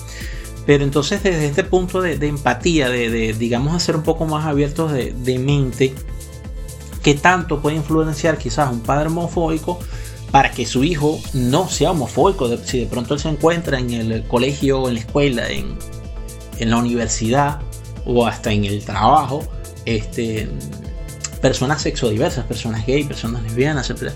Pero 0.65 0.85
entonces 0.85 1.23
desde 1.23 1.47
este 1.47 1.65
punto 1.65 2.01
de, 2.01 2.15
empatía, 2.27 2.89
de, 2.89 3.35
digamos, 3.35 3.75
hacer 3.75 3.97
un 3.97 4.03
poco 4.03 4.27
más 4.27 4.47
abiertos 4.47 4.93
de, 4.93 5.39
mente, 5.39 5.93
¿qué 7.03 7.15
tanto 7.15 7.61
puede 7.61 7.77
influenciar 7.77 8.39
quizás 8.39 8.71
un 8.71 8.81
padre 8.81 9.09
homofóbico 9.09 9.79
para 10.31 10.51
que 10.51 10.65
su 10.65 10.85
hijo 10.85 11.21
no 11.35 11.69
sea 11.69 11.91
homofóbico? 11.91 12.49
Si 12.59 12.81
de 12.81 12.87
pronto 12.87 13.15
él 13.15 13.21
se 13.21 13.29
encuentra 13.29 13.79
en 13.79 13.91
el 13.91 14.25
colegio, 14.27 14.89
en 14.89 14.95
la 14.95 15.01
escuela, 15.01 15.49
en, 15.49 15.77
en 16.59 16.71
la 16.71 16.77
universidad 16.77 17.61
o 18.07 18.27
hasta 18.27 18.53
en 18.53 18.65
el 18.65 18.85
trabajo, 18.85 19.43
este, 19.85 20.49
personas 21.41 21.83
sexodiversas, 21.83 22.47
personas 22.47 22.87
gay, 22.87 23.05
personas 23.05 23.43
lesbianas, 23.43 23.91
etc. 23.91 24.13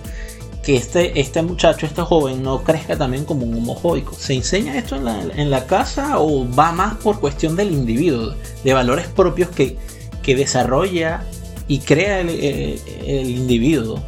Que 0.62 0.77
este, 0.77 1.20
este 1.20 1.42
muchacho, 1.42 1.87
este 1.87 2.03
joven, 2.03 2.42
no 2.42 2.62
crezca 2.62 2.96
también 2.96 3.25
como 3.25 3.44
un 3.44 3.55
homofóbico. 3.55 4.14
¿Se 4.14 4.35
enseña 4.35 4.77
esto 4.77 4.96
en 4.96 5.51
la, 5.51 5.66
casa 5.66 6.18
o 6.18 6.49
va 6.51 6.72
más 6.72 6.94
por 6.96 7.20
cuestión 7.20 7.57
del 7.57 7.72
individuo, 7.72 8.35
de 8.64 8.72
valores 8.72 9.07
propios 9.07 9.51
que, 9.51 9.77
que 10.22 10.35
desarrolla 10.35 11.25
y 11.69 11.81
crea 11.81 12.21
el, 12.21 13.31
individuo? 13.31 14.03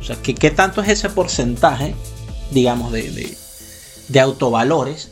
O 0.00 0.04
sea, 0.04 0.16
¿qué, 0.22 0.34
¿qué, 0.34 0.50
tanto 0.50 0.82
es 0.82 0.88
ese 0.88 1.10
porcentaje, 1.10 1.94
digamos, 2.50 2.92
de, 2.92 3.36
de, 4.08 4.20
autovalores 4.20 5.10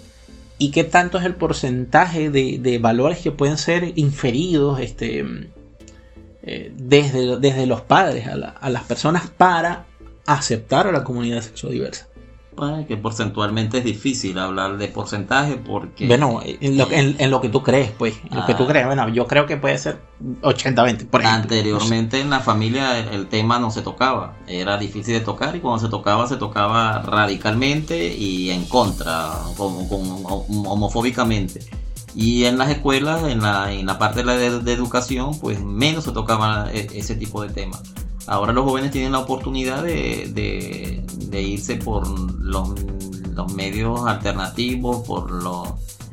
y 0.58 0.70
qué 0.70 0.84
tanto 0.84 1.18
es 1.18 1.24
el 1.24 1.34
porcentaje 1.34 2.30
de, 2.30 2.58
de, 2.58 2.78
valores 2.78 3.18
que 3.18 3.30
pueden 3.30 3.58
ser 3.58 3.92
inferidos, 3.96 4.80
este, 4.80 5.24
eh, 6.50 6.72
desde, 6.74 7.38
desde 7.38 7.66
los 7.66 7.82
padres 7.82 8.26
a, 8.26 8.70
las 8.70 8.84
personas 8.84 9.28
para 9.28 9.84
aceptar 10.24 10.86
a 10.86 10.92
la 10.92 11.04
comunidad 11.04 11.42
sexodiversa. 11.42 12.07
Bueno, 12.58 12.86
que 12.86 12.96
porcentualmente 12.96 13.78
es 13.78 13.84
difícil 13.84 14.38
hablar 14.38 14.78
de 14.78 14.88
porcentaje 14.88 15.56
porque... 15.56 16.06
Bueno, 16.06 16.40
en 16.44 17.30
lo, 17.30 17.40
que 17.40 17.48
tú 17.48 17.62
crees, 17.62 17.90
pues, 17.92 18.16
lo 18.30 18.44
que 18.46 18.54
tú 18.54 18.64
ah. 18.64 18.68
crees, 18.68 18.86
bueno, 18.86 19.08
yo 19.08 19.26
creo 19.26 19.46
que 19.46 19.56
puede 19.56 19.78
ser 19.78 20.00
80-20, 20.42 21.06
por 21.06 21.20
ejemplo. 21.20 21.28
Anteriormente 21.28 22.20
en 22.20 22.30
la 22.30 22.40
familia 22.40 22.98
el, 22.98 23.28
tema 23.28 23.58
no 23.58 23.70
se 23.70 23.82
tocaba, 23.82 24.36
era 24.46 24.76
difícil 24.76 25.14
de 25.14 25.20
tocar 25.20 25.54
y 25.54 25.60
cuando 25.60 25.78
se 25.78 25.88
tocaba 25.88 26.26
se 26.26 26.36
tocaba 26.36 27.02
radicalmente 27.02 28.12
y 28.12 28.50
en 28.50 28.64
contra, 28.64 29.32
homofóbicamente. 29.56 31.60
Y 32.14 32.46
en 32.46 32.58
las 32.58 32.70
escuelas, 32.70 33.22
en 33.24 33.42
la, 33.42 33.72
en 33.72 33.86
la 33.86 33.98
parte 33.98 34.20
de, 34.20 34.24
la 34.24 34.36
de, 34.36 34.72
educación, 34.72 35.38
pues 35.38 35.62
menos 35.62 36.04
se 36.04 36.12
tocaba 36.12 36.70
e, 36.72 36.88
ese 36.94 37.14
tipo 37.14 37.42
de 37.42 37.50
temas. 37.50 37.82
Ahora 38.28 38.52
los 38.52 38.64
jóvenes 38.64 38.90
tienen 38.90 39.12
la 39.12 39.20
oportunidad 39.20 39.82
de, 39.82 41.02
irse 41.32 41.76
por 41.76 42.06
los, 42.40 42.74
medios 43.54 44.06
alternativos, 44.06 45.06
por 45.06 45.30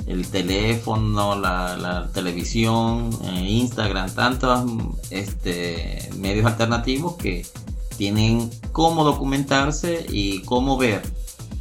el 0.07 0.27
teléfono, 0.27 1.35
la, 1.37 1.75
la 1.75 2.07
televisión, 2.13 3.09
eh, 3.23 3.45
Instagram, 3.49 4.09
tantos 4.11 4.71
este, 5.09 6.09
medios 6.17 6.45
alternativos 6.45 7.15
que 7.15 7.45
tienen 7.97 8.49
cómo 8.71 9.03
documentarse 9.03 10.05
y 10.09 10.41
cómo 10.43 10.77
ver 10.77 11.01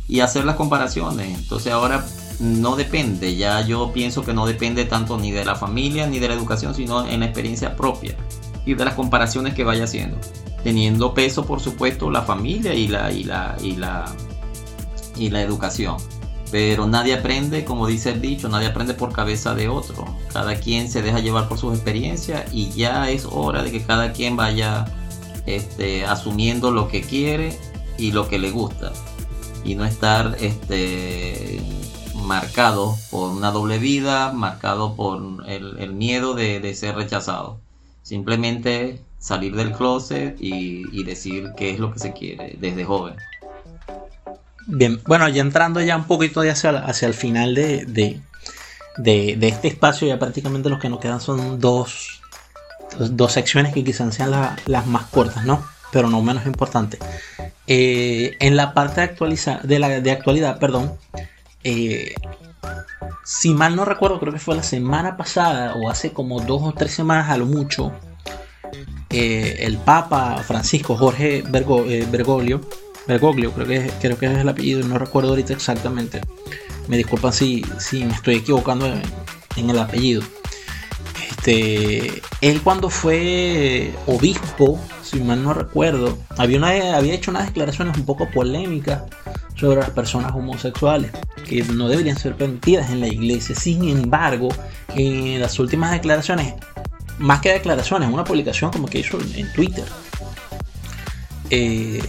y 0.07 0.21
hacer 0.21 0.45
las 0.45 0.55
comparaciones. 0.55 1.37
Entonces 1.37 1.73
ahora 1.73 2.07
no 2.39 2.77
depende, 2.77 3.35
ya 3.35 3.61
yo 3.63 3.93
pienso 3.93 4.23
que 4.25 4.35
no 4.35 4.47
depende 4.47 4.85
tanto 4.85 5.17
ni 5.17 5.33
de 5.33 5.45
la 5.45 5.57
familia 5.57 6.07
ni 6.07 6.21
de 6.21 6.29
la 6.29 6.35
educación, 6.35 6.75
sino 6.75 7.07
en 7.09 7.21
la 7.21 7.27
experiencia 7.27 7.75
propia 7.75 8.17
y 8.67 8.75
de 8.75 8.85
las 8.85 8.95
comparaciones 8.95 9.55
que 9.55 9.65
vaya 9.65 9.85
haciendo. 9.85 10.19
Teniendo 10.63 11.15
peso, 11.15 11.45
por 11.45 11.61
supuesto, 11.61 12.11
la 12.11 12.23
familia 12.23 12.75
y 12.75 12.89
la, 12.89 13.13
y 13.13 13.25
la, 13.25 13.57
y 13.63 13.77
la, 13.77 14.05
y 15.17 15.31
la 15.31 15.43
educación. 15.43 15.97
Pero 16.51 16.87
nadie 16.87 17.15
aprende, 17.15 17.65
como 17.65 17.87
dice 17.87 18.11
el 18.11 18.21
dicho, 18.21 18.49
nadie 18.49 18.69
aprende 18.69 18.95
por 18.95 19.13
cabeza 19.13 19.55
de 19.55 19.69
otro. 19.69 20.05
Cada 20.33 20.55
quien 20.55 20.91
se 20.91 21.03
deja 21.03 21.19
llevar 21.19 21.49
por 21.49 21.59
sus 21.59 21.75
experiencias 21.75 22.45
y 22.53 22.71
ya 22.71 23.11
es 23.11 23.27
hora 23.31 23.63
de 23.63 23.73
que 23.73 23.83
cada 23.83 24.13
quien 24.13 24.37
vaya 24.37 24.85
este, 25.47 26.07
asumiendo 26.07 26.71
lo 26.71 26.89
que 26.89 27.03
quiere 27.03 27.59
y 27.99 28.13
lo 28.13 28.29
que 28.29 28.39
le 28.39 28.51
gusta. 28.51 28.93
Y 29.65 29.75
no 29.75 29.85
estar 29.85 30.37
este, 30.41 31.61
marcado 32.15 32.97
por 33.11 33.33
una 33.33 33.51
doble 33.51 33.79
vida, 33.79 34.33
marcado 34.33 34.95
por 34.95 35.23
el, 35.47 35.93
miedo 35.95 36.35
de, 36.35 36.75
ser 36.75 36.97
rechazado. 36.97 37.61
Simplemente 38.05 39.01
salir 39.19 39.57
del 39.57 39.73
closet 39.73 40.37
y, 40.39 41.03
decir 41.05 41.53
qué 41.57 41.71
es 41.71 41.79
lo 41.79 41.91
que 41.91 41.99
se 41.99 42.13
quiere 42.13 42.55
desde 42.61 42.85
joven. 42.85 43.17
Bien, 44.67 45.01
bueno, 45.07 45.27
ya 45.31 45.41
entrando 45.41 45.81
ya 45.81 45.97
un 45.97 46.05
poquito 46.05 46.43
hacia, 46.43 46.71
hacia 46.71 47.09
el 47.09 47.15
final 47.15 47.55
de, 47.55 48.21
de, 48.99 49.39
este 49.41 49.69
espacio, 49.69 50.07
ya 50.07 50.19
prácticamente 50.19 50.69
los 50.69 50.79
que 50.79 50.91
nos 50.91 51.01
quedan 51.01 51.23
son 51.23 51.59
dos, 51.59 52.21
dos 52.99 53.33
secciones 53.33 53.73
que 53.73 53.83
quizás 53.83 54.15
sean 54.15 54.31
las 54.67 54.87
más 54.87 55.07
cortas, 55.07 55.47
¿no? 55.47 55.67
Pero 55.91 56.11
no 56.11 56.21
menos 56.21 56.45
importantes. 56.45 57.01
Eh, 57.67 58.37
en 58.41 58.55
la 58.55 58.75
parte 58.75 59.01
de, 59.01 59.59
de, 59.63 59.79
la, 59.79 59.89
de 60.01 60.11
actualidad, 60.11 60.59
perdón, 60.59 60.93
eh, 61.63 62.15
si 63.25 63.55
mal 63.55 63.75
no 63.75 63.85
recuerdo, 63.85 64.21
creo 64.21 64.33
que 64.33 64.39
fue 64.39 64.55
la 64.55 64.63
semana 64.63 65.17
pasada 65.17 65.75
o 65.75 65.91
hace 65.91 66.13
como 66.13 66.41
dos 66.41 66.63
o 66.63 66.73
tres 66.73 66.93
semanas 66.93 67.31
a 67.31 67.37
lo 67.37 67.47
mucho, 67.47 67.93
eh, 69.11 69.57
el 69.61 69.79
Papa 69.79 70.43
Francisco 70.47 70.97
Jorge 70.97 71.39
eh, 71.39 72.07
Bergoglio 72.11 72.61
Bergoglio, 73.07 73.53
creo 73.53 73.67
que, 73.67 73.91
creo 74.01 74.19
que 74.19 74.27
es 74.27 74.39
el 74.39 74.49
apellido, 74.49 74.87
no 74.87 74.99
recuerdo 74.99 75.31
ahorita 75.31 75.53
exactamente. 75.53 76.21
Me 76.89 76.97
disculpan 76.97 77.33
si, 77.33 77.65
si 77.79 78.05
me 78.05 78.13
estoy 78.13 78.37
equivocando 78.37 78.87
en, 78.87 79.71
el 79.71 79.79
apellido. 79.79 80.23
Este, 81.29 82.23
él 82.41 82.63
cuando 82.63 82.89
fue 82.89 83.93
obispo, 84.07 84.79
si 85.03 85.21
mal 85.21 85.43
no 85.43 85.53
recuerdo, 85.53 86.19
había, 86.39 86.59
una, 86.59 86.97
había 86.97 87.15
hecho 87.15 87.31
unas 87.31 87.47
declaraciones 87.47 87.97
un 87.97 88.07
poco 88.07 88.31
polémicas 88.31 89.03
sobre 89.55 89.81
las 89.81 89.91
personas 89.91 90.33
homosexuales 90.35 91.13
que 91.49 91.63
no 91.63 91.89
deberían 91.89 92.17
ser 92.17 92.37
permitidas 92.37 92.91
en 92.91 93.01
la 93.01 93.09
iglesia. 93.09 93.55
Sin 93.55 93.89
embargo, 93.89 94.49
en 94.95 95.41
las 95.41 95.59
últimas 95.59 95.93
declaraciones, 95.93 96.55
más 97.19 97.41
que 97.41 97.53
declaraciones, 97.53 98.09
una 98.11 98.25
publicación 98.25 98.71
como 98.71 98.89
que 98.89 98.99
hizo 98.99 99.19
en 99.35 99.53
Twitter, 99.53 99.85
eh, 101.51 102.03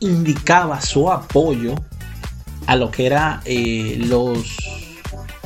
indicaba 0.00 0.80
su 0.80 1.10
apoyo 1.10 1.74
a 2.66 2.76
lo 2.76 2.90
que 2.90 3.06
era 3.06 3.42
eh, 3.44 3.98
los, 4.06 4.56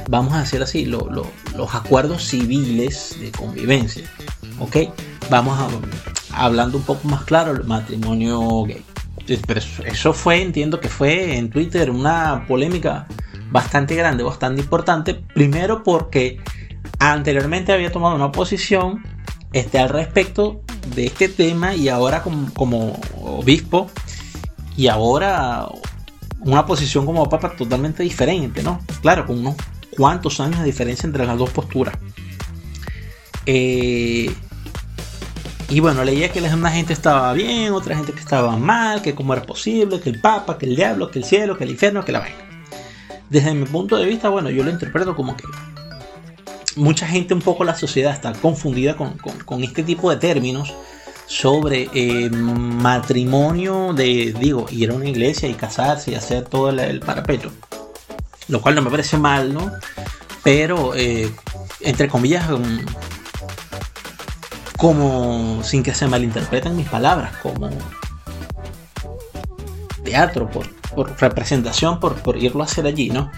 vamos 0.08 0.34
a 0.34 0.40
decir 0.40 0.62
así, 0.62 0.86
los 0.86 1.74
acuerdos 1.74 2.24
civiles 2.24 3.16
de 3.20 3.30
convivencia. 3.32 4.04
¿Ok? 4.58 4.76
Vamos 5.30 5.58
a, 5.58 6.44
hablando 6.44 6.78
un 6.78 6.84
poco 6.84 7.08
más 7.08 7.24
claro, 7.24 7.52
el 7.52 7.64
matrimonio 7.64 8.64
gay. 8.64 8.84
Pero 9.46 9.60
eso 9.86 10.12
fue, 10.12 10.42
entiendo 10.42 10.80
que 10.80 10.88
fue 10.88 11.36
en 11.36 11.50
Twitter 11.50 11.90
una 11.90 12.44
polémica 12.46 13.06
bastante 13.50 13.94
grande, 13.94 14.22
bastante 14.22 14.62
importante. 14.62 15.14
Primero 15.14 15.82
porque 15.82 16.40
anteriormente 16.98 17.72
había 17.72 17.92
tomado 17.92 18.14
una 18.14 18.32
posición 18.32 19.02
este, 19.52 19.78
al 19.78 19.88
respecto 19.88 20.62
de 20.94 21.06
este 21.06 21.28
tema 21.28 21.74
y 21.74 21.88
ahora 21.88 22.22
como, 22.22 23.00
obispo 23.22 23.90
y 24.76 24.88
ahora 24.88 25.68
una 26.40 26.64
posición 26.64 27.04
como 27.04 27.28
papa 27.28 27.54
totalmente 27.56 28.02
diferente, 28.02 28.62
¿no? 28.62 28.80
Claro, 29.02 29.26
con 29.26 29.38
unos 29.38 29.56
cuantos 29.96 30.40
años 30.40 30.60
de 30.60 30.66
diferencia 30.66 31.06
entre 31.06 31.26
las 31.26 31.36
dos 31.36 31.50
posturas. 31.50 31.94
Eh, 33.46 34.32
y 35.70 35.78
bueno, 35.78 36.02
leía 36.04 36.30
que 36.30 36.40
una 36.40 36.70
gente 36.70 36.92
estaba 36.92 37.32
bien, 37.32 37.72
otra 37.72 37.94
gente 37.96 38.12
que 38.12 38.18
estaba 38.18 38.56
mal, 38.56 39.02
que 39.02 39.14
cómo 39.14 39.32
era 39.32 39.44
posible, 39.44 40.00
que 40.00 40.10
el 40.10 40.20
papa, 40.20 40.58
que 40.58 40.66
el 40.66 40.74
diablo, 40.74 41.12
que 41.12 41.20
el 41.20 41.24
cielo, 41.24 41.56
que 41.56 41.62
el 41.62 41.70
infierno, 41.70 42.04
que 42.04 42.10
la 42.10 42.18
vaina. 42.18 42.36
Desde 43.28 43.54
mi 43.54 43.64
punto 43.66 43.96
de 43.96 44.06
vista, 44.06 44.28
bueno, 44.28 44.50
yo 44.50 44.64
lo 44.64 44.70
interpreto 44.70 45.14
como 45.14 45.36
que 45.36 45.44
mucha 46.74 47.06
gente, 47.06 47.34
un 47.34 47.40
poco 47.40 47.62
la 47.62 47.76
sociedad 47.76 48.12
está 48.12 48.32
confundida 48.32 48.96
con, 48.96 49.62
este 49.62 49.84
tipo 49.84 50.10
de 50.10 50.16
términos 50.16 50.74
sobre 51.26 51.88
eh, 51.94 52.28
matrimonio 52.30 53.92
de, 53.92 54.34
digo, 54.40 54.66
ir 54.70 54.90
a 54.90 54.94
una 54.94 55.08
iglesia 55.08 55.48
y 55.48 55.54
casarse 55.54 56.10
y 56.10 56.14
hacer 56.16 56.46
todo 56.46 56.70
el, 56.70 56.98
parapeto. 56.98 57.52
Lo 58.48 58.60
cual 58.60 58.74
no 58.74 58.82
me 58.82 58.90
parece 58.90 59.16
mal, 59.16 59.54
¿no? 59.54 59.70
Pero, 60.42 60.96
eh, 60.96 61.30
entre 61.80 62.08
comillas, 62.08 62.50
um, 62.50 62.80
como 64.80 65.62
sin 65.62 65.82
que 65.82 65.92
se 65.92 66.06
malinterpreten 66.06 66.74
mis 66.74 66.88
palabras, 66.88 67.36
como 67.42 67.68
teatro, 70.02 70.48
por, 70.48 71.20
representación, 71.20 72.00
por, 72.00 72.14
por 72.14 72.38
irlo 72.38 72.62
a 72.62 72.64
hacer 72.64 72.86
allí, 72.86 73.10
¿no? 73.10 73.30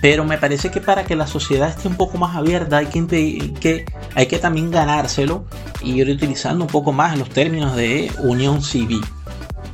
Pero 0.00 0.24
me 0.24 0.38
parece 0.38 0.70
que 0.70 0.80
para 0.80 1.04
que 1.04 1.16
la 1.16 1.26
sociedad 1.26 1.68
esté 1.68 1.86
un 1.86 1.96
poco 1.96 2.16
más 2.16 2.34
abierta 2.34 2.78
hay 2.78 2.86
que, 2.86 3.52
que, 3.60 3.84
hay 4.14 4.26
que 4.26 4.38
también 4.38 4.70
ganárselo 4.70 5.44
y 5.82 6.00
ir 6.00 6.08
utilizando 6.08 6.64
un 6.64 6.70
poco 6.70 6.92
más 6.92 7.18
los 7.18 7.28
términos 7.28 7.76
de 7.76 8.10
unión 8.20 8.62
civil. 8.62 9.02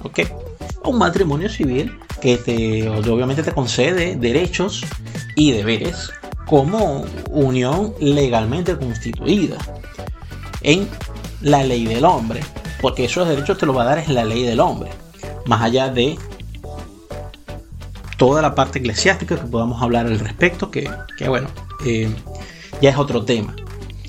¿Ok? 0.03 0.21
Un 0.83 0.99
matrimonio 0.99 1.49
civil 1.49 1.97
que 2.21 2.37
te, 2.37 2.89
obviamente 2.89 3.45
te 3.45 3.53
concede 3.53 4.17
derechos 4.17 4.85
y 5.37 5.53
deberes 5.53 6.11
como 6.47 7.05
unión 7.31 7.95
legalmente 8.01 8.77
constituida 8.77 9.57
en 10.67 10.87
la 11.41 11.65
ley 11.65 11.87
del 11.87 12.05
hombre. 12.05 12.41
Porque 12.83 13.07
esos 13.07 13.27
derechos 13.27 13.57
te 13.57 13.65
los 13.65 13.75
va 13.75 13.83
a 13.83 13.87
dar 13.87 13.99
es 13.99 14.09
la 14.09 14.27
ley 14.27 14.43
del 14.43 14.61
hombre. 14.61 14.91
Más 15.47 15.63
allá 15.63 15.89
de 15.89 16.19
toda 18.19 18.43
la 18.43 18.55
parte 18.55 18.81
eclesiástica 18.81 19.37
que 19.37 19.47
podamos 19.47 19.83
hablar 19.83 20.07
al 20.07 20.19
respecto, 20.19 20.71
que, 20.71 20.91
bueno, 21.27 21.49
eh, 21.87 22.11
ya 22.83 22.91
es 22.91 22.99
otro 22.99 23.25
tema. 23.25 23.55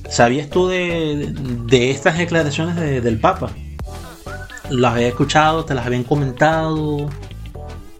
¿Sabías 0.09 0.49
tú 0.49 0.67
de, 0.67 1.91
estas 1.91 2.17
declaraciones 2.17 2.75
del 3.03 3.19
Papa? 3.19 3.51
¿Las 4.69 4.93
habías 4.93 5.09
escuchado? 5.09 5.63
¿Te 5.65 5.75
las 5.75 5.85
habían 5.85 6.03
comentado? 6.03 7.09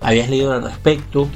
¿Habías 0.01 0.29
leído 0.29 0.53
al 0.53 0.63
respecto? 0.63 1.29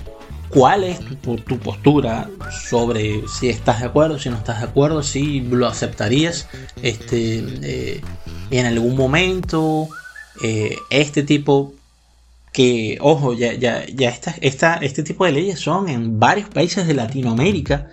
¿Cuál 0.54 0.84
es 0.84 1.00
tu, 1.22 1.38
postura 1.60 2.30
sobre 2.70 3.28
si 3.28 3.50
estás 3.50 3.80
de 3.80 3.88
acuerdo, 3.88 4.20
si 4.20 4.30
no 4.30 4.38
estás 4.38 4.60
de 4.60 4.68
acuerdo, 4.68 5.02
si 5.02 5.42
lo 5.42 5.68
aceptarías 5.68 6.48
este, 6.82 7.44
eh, 7.64 8.02
en 8.50 8.66
algún 8.66 8.96
momento? 8.96 9.88
Eh, 10.44 10.78
este 10.90 11.24
tipo 11.24 11.74
que, 12.52 12.98
ojo, 13.00 13.34
ya, 13.34 13.54
ya, 13.54 13.86
ya 13.86 14.10
esta, 14.42 14.76
este 14.76 15.04
tipo 15.04 15.26
de 15.26 15.32
leyes 15.32 15.60
son 15.60 15.88
en 15.88 16.20
varios 16.20 16.50
países 16.50 16.86
de 16.88 16.94
Latinoamérica. 16.94 17.88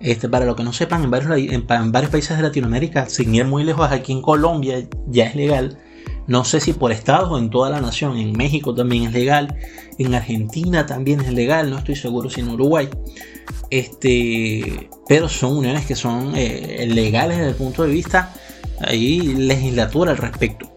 Este, 0.00 0.28
para 0.28 0.46
los 0.46 0.56
que 0.56 0.62
no 0.62 0.72
sepan, 0.72 1.04
en 1.04 1.10
varios, 1.10 1.36
en, 1.36 1.66
varios 1.92 2.10
países 2.10 2.36
de 2.36 2.42
Latinoamérica, 2.42 3.08
sin 3.08 3.34
ir 3.34 3.44
muy 3.44 3.64
lejos, 3.64 3.90
aquí 3.90 4.12
en 4.12 4.22
Colombia 4.22 4.86
ya 5.08 5.26
es 5.26 5.34
legal. 5.34 5.78
No 6.26 6.44
sé 6.44 6.60
si 6.60 6.72
por 6.72 6.92
estados 6.92 7.30
o 7.30 7.38
en 7.38 7.50
toda 7.50 7.70
la 7.70 7.80
nación. 7.80 8.16
En 8.16 8.32
México 8.32 8.74
también 8.74 9.04
es 9.04 9.12
legal. 9.12 9.54
En 9.98 10.14
Argentina 10.14 10.86
también 10.86 11.20
es 11.20 11.32
legal. 11.32 11.70
No 11.70 11.78
estoy 11.78 11.96
seguro 11.96 12.30
si 12.30 12.40
en 12.40 12.50
Uruguay. 12.50 12.88
Este, 13.70 14.90
pero 15.08 15.28
son 15.28 15.58
uniones 15.58 15.86
que 15.86 15.94
son 15.94 16.32
eh, 16.36 16.86
legales 16.88 17.38
desde 17.38 17.50
el 17.50 17.56
punto 17.56 17.82
de 17.82 17.90
vista 17.90 18.32
hay 18.80 19.20
legislatura 19.20 20.12
al 20.12 20.18
respecto. 20.18 20.68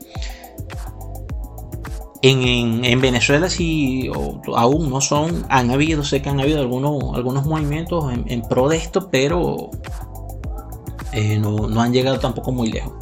En, 2.22 3.00
Venezuela 3.00 3.50
sí 3.50 4.10
aún 4.56 4.90
no 4.90 5.00
son, 5.00 5.46
han 5.48 5.72
habido, 5.72 6.04
sé 6.04 6.22
que 6.22 6.30
han 6.30 6.42
habido 6.42 6.60
algunos, 6.60 7.16
algunos 7.16 7.46
movimientos 7.46 8.12
en, 8.14 8.42
pro 8.42 8.68
de 8.68 8.76
esto, 8.76 9.10
pero 9.10 9.70
eh, 11.14 11.40
no, 11.40 11.80
han 11.80 11.94
llegado 11.94 12.20
tampoco 12.20 12.52
muy 12.52 12.72
lejos. 12.72 12.94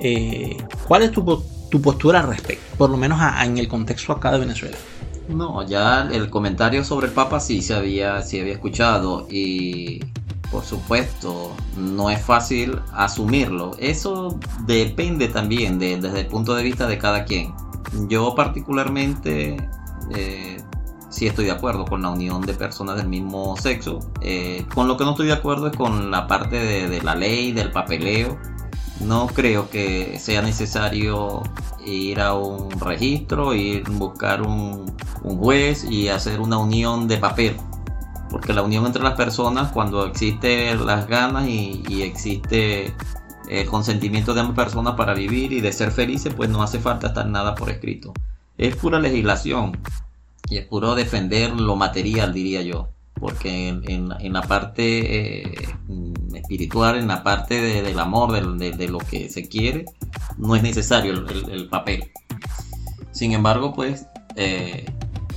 Eh, 0.00 0.56
¿Cuál 0.86 1.02
es 1.02 1.12
tu, 1.12 1.42
postura 1.70 2.20
al 2.20 2.28
respecto? 2.28 2.76
Por 2.76 2.90
lo 2.90 2.96
menos 2.96 3.20
en 3.42 3.58
el 3.58 3.68
contexto 3.68 4.12
acá 4.12 4.32
de 4.32 4.40
Venezuela. 4.40 4.76
No, 5.28 5.66
ya 5.66 6.08
el 6.10 6.30
comentario 6.30 6.84
sobre 6.84 7.08
el 7.08 7.12
Papa 7.12 7.38
sí 7.40 7.60
se 7.60 7.74
había, 7.74 8.22
sí 8.22 8.40
había 8.40 8.54
escuchado 8.54 9.26
y 9.30 10.00
por 10.50 10.64
supuesto 10.64 11.54
no 11.76 12.08
es 12.08 12.22
fácil 12.22 12.80
asumirlo. 12.94 13.72
Eso 13.78 14.38
depende 14.66 15.28
también 15.28 15.78
desde 15.78 16.20
el 16.20 16.26
punto 16.26 16.54
de 16.54 16.62
vista 16.62 16.86
de 16.86 16.96
cada 16.96 17.24
quien 17.24 17.52
yo 18.08 18.34
particularmente 18.34 19.56
eh, 20.14 20.56
sí 21.08 21.26
estoy 21.26 21.46
de 21.46 21.52
acuerdo 21.52 21.84
con 21.84 22.02
la 22.02 22.10
unión 22.10 22.42
de 22.42 22.54
personas 22.54 22.96
del 22.96 23.08
mismo 23.08 23.56
sexo. 23.56 24.00
Eh, 24.20 24.66
con 24.74 24.88
lo 24.88 24.96
que 24.96 25.04
no 25.04 25.10
estoy 25.10 25.28
de 25.28 25.32
acuerdo 25.32 25.68
es 25.68 25.76
con 25.76 26.10
la 26.10 26.26
parte 26.26 26.56
de, 26.56 27.02
la 27.02 27.14
ley, 27.14 27.52
del 27.52 27.70
papeleo. 27.70 28.38
No 29.00 29.28
creo 29.28 29.70
que 29.70 30.18
sea 30.18 30.42
necesario 30.42 31.42
ir 31.84 32.20
a 32.20 32.34
un 32.34 32.70
registro, 32.80 33.54
ir 33.54 33.88
buscar 33.90 34.42
un, 34.42 34.96
juez 35.22 35.84
y 35.84 36.08
hacer 36.08 36.40
una 36.40 36.58
unión 36.58 37.06
de 37.06 37.18
papel. 37.18 37.56
Porque 38.30 38.52
la 38.52 38.62
unión 38.62 38.84
entre 38.86 39.02
las 39.02 39.14
personas, 39.14 39.72
cuando 39.72 40.04
existe 40.04 40.74
las 40.74 41.06
ganas 41.06 41.48
y, 41.48 41.82
y 41.88 42.02
existe 42.02 42.94
el 43.48 43.66
consentimiento 43.66 44.34
de 44.34 44.40
ambas 44.40 44.56
personas 44.56 44.94
para 44.94 45.14
vivir 45.14 45.52
y 45.52 45.60
de 45.60 45.72
ser 45.72 45.90
felices, 45.92 46.34
pues 46.34 46.50
no 46.50 46.62
hace 46.62 46.78
falta 46.78 47.08
estar 47.08 47.26
nada 47.26 47.54
por 47.54 47.70
escrito. 47.70 48.12
Es 48.58 48.76
pura 48.76 48.98
legislación 48.98 49.78
y 50.50 50.58
es 50.58 50.66
puro 50.66 50.94
defender 50.94 51.52
lo 51.52 51.76
material, 51.76 52.32
diría 52.32 52.62
yo. 52.62 52.88
Porque 53.20 53.68
en, 53.68 54.32
la 54.32 54.42
parte 54.42 55.40
eh, 55.40 55.68
espiritual, 56.34 56.98
en 56.98 57.08
la 57.08 57.22
parte 57.22 57.60
del 57.60 57.98
amor, 57.98 58.58
de, 58.58 58.88
lo 58.88 58.98
que 58.98 59.28
se 59.28 59.48
quiere, 59.48 59.84
no 60.36 60.54
es 60.54 60.62
necesario 60.62 61.12
el, 61.12 61.68
papel. 61.68 62.10
Sin 63.10 63.32
embargo, 63.32 63.74
pues 63.74 64.06
eh, 64.36 64.86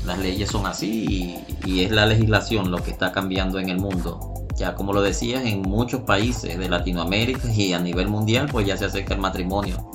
las 0.06 0.20
leyes 0.20 0.50
son 0.50 0.65
así 0.65 1.36
y, 1.65 1.82
es 1.82 1.91
la 1.91 2.06
legislación 2.06 2.70
lo 2.70 2.84
que 2.84 2.91
está 2.91 3.12
cambiando 3.12 3.60
en 3.60 3.70
el 3.70 3.80
mundo 3.80 4.32
ya 4.56 4.76
como 4.76 4.94
lo 4.94 5.02
decías, 5.02 5.44
en 5.46 5.62
muchos 5.62 6.02
países 6.02 6.58
de 6.58 6.70
Latinoamérica 6.70 7.52
y 7.52 7.74
a 7.74 7.80
nivel 7.80 8.10
mundial, 8.10 8.48
pues 8.52 8.67
ya 8.67 8.78
se 8.78 8.86
acerca 8.86 9.15
el 9.15 9.20
matrimonio 9.20 9.89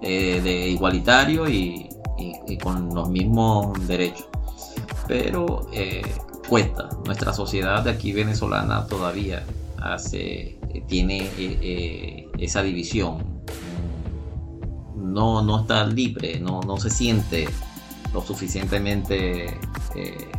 eh, 0.00 0.40
de 0.42 0.68
igualitario 0.68 1.48
y, 1.48 1.88
con 2.62 2.94
los 2.94 3.10
mismos 3.10 3.86
derechos. 3.86 4.26
Pero 5.06 5.66
cuesta, 6.48 6.88
nuestra 7.04 7.32
sociedad 7.32 7.82
de 7.82 7.90
aquí 7.90 8.12
venezolana 8.12 8.86
todavía 8.86 9.44
hace, 9.80 10.58
eh, 10.72 10.84
tiene 10.86 12.28
esa 12.38 12.62
división. 12.62 13.18
No, 14.96 15.42
no 15.42 15.60
está 15.60 15.86
libre, 15.86 16.40
no, 16.40 16.60
no 16.60 16.76
se 16.78 16.90
siente 16.90 17.48
lo 18.12 18.22
suficientemente 18.22 19.58
eh, 19.94 20.30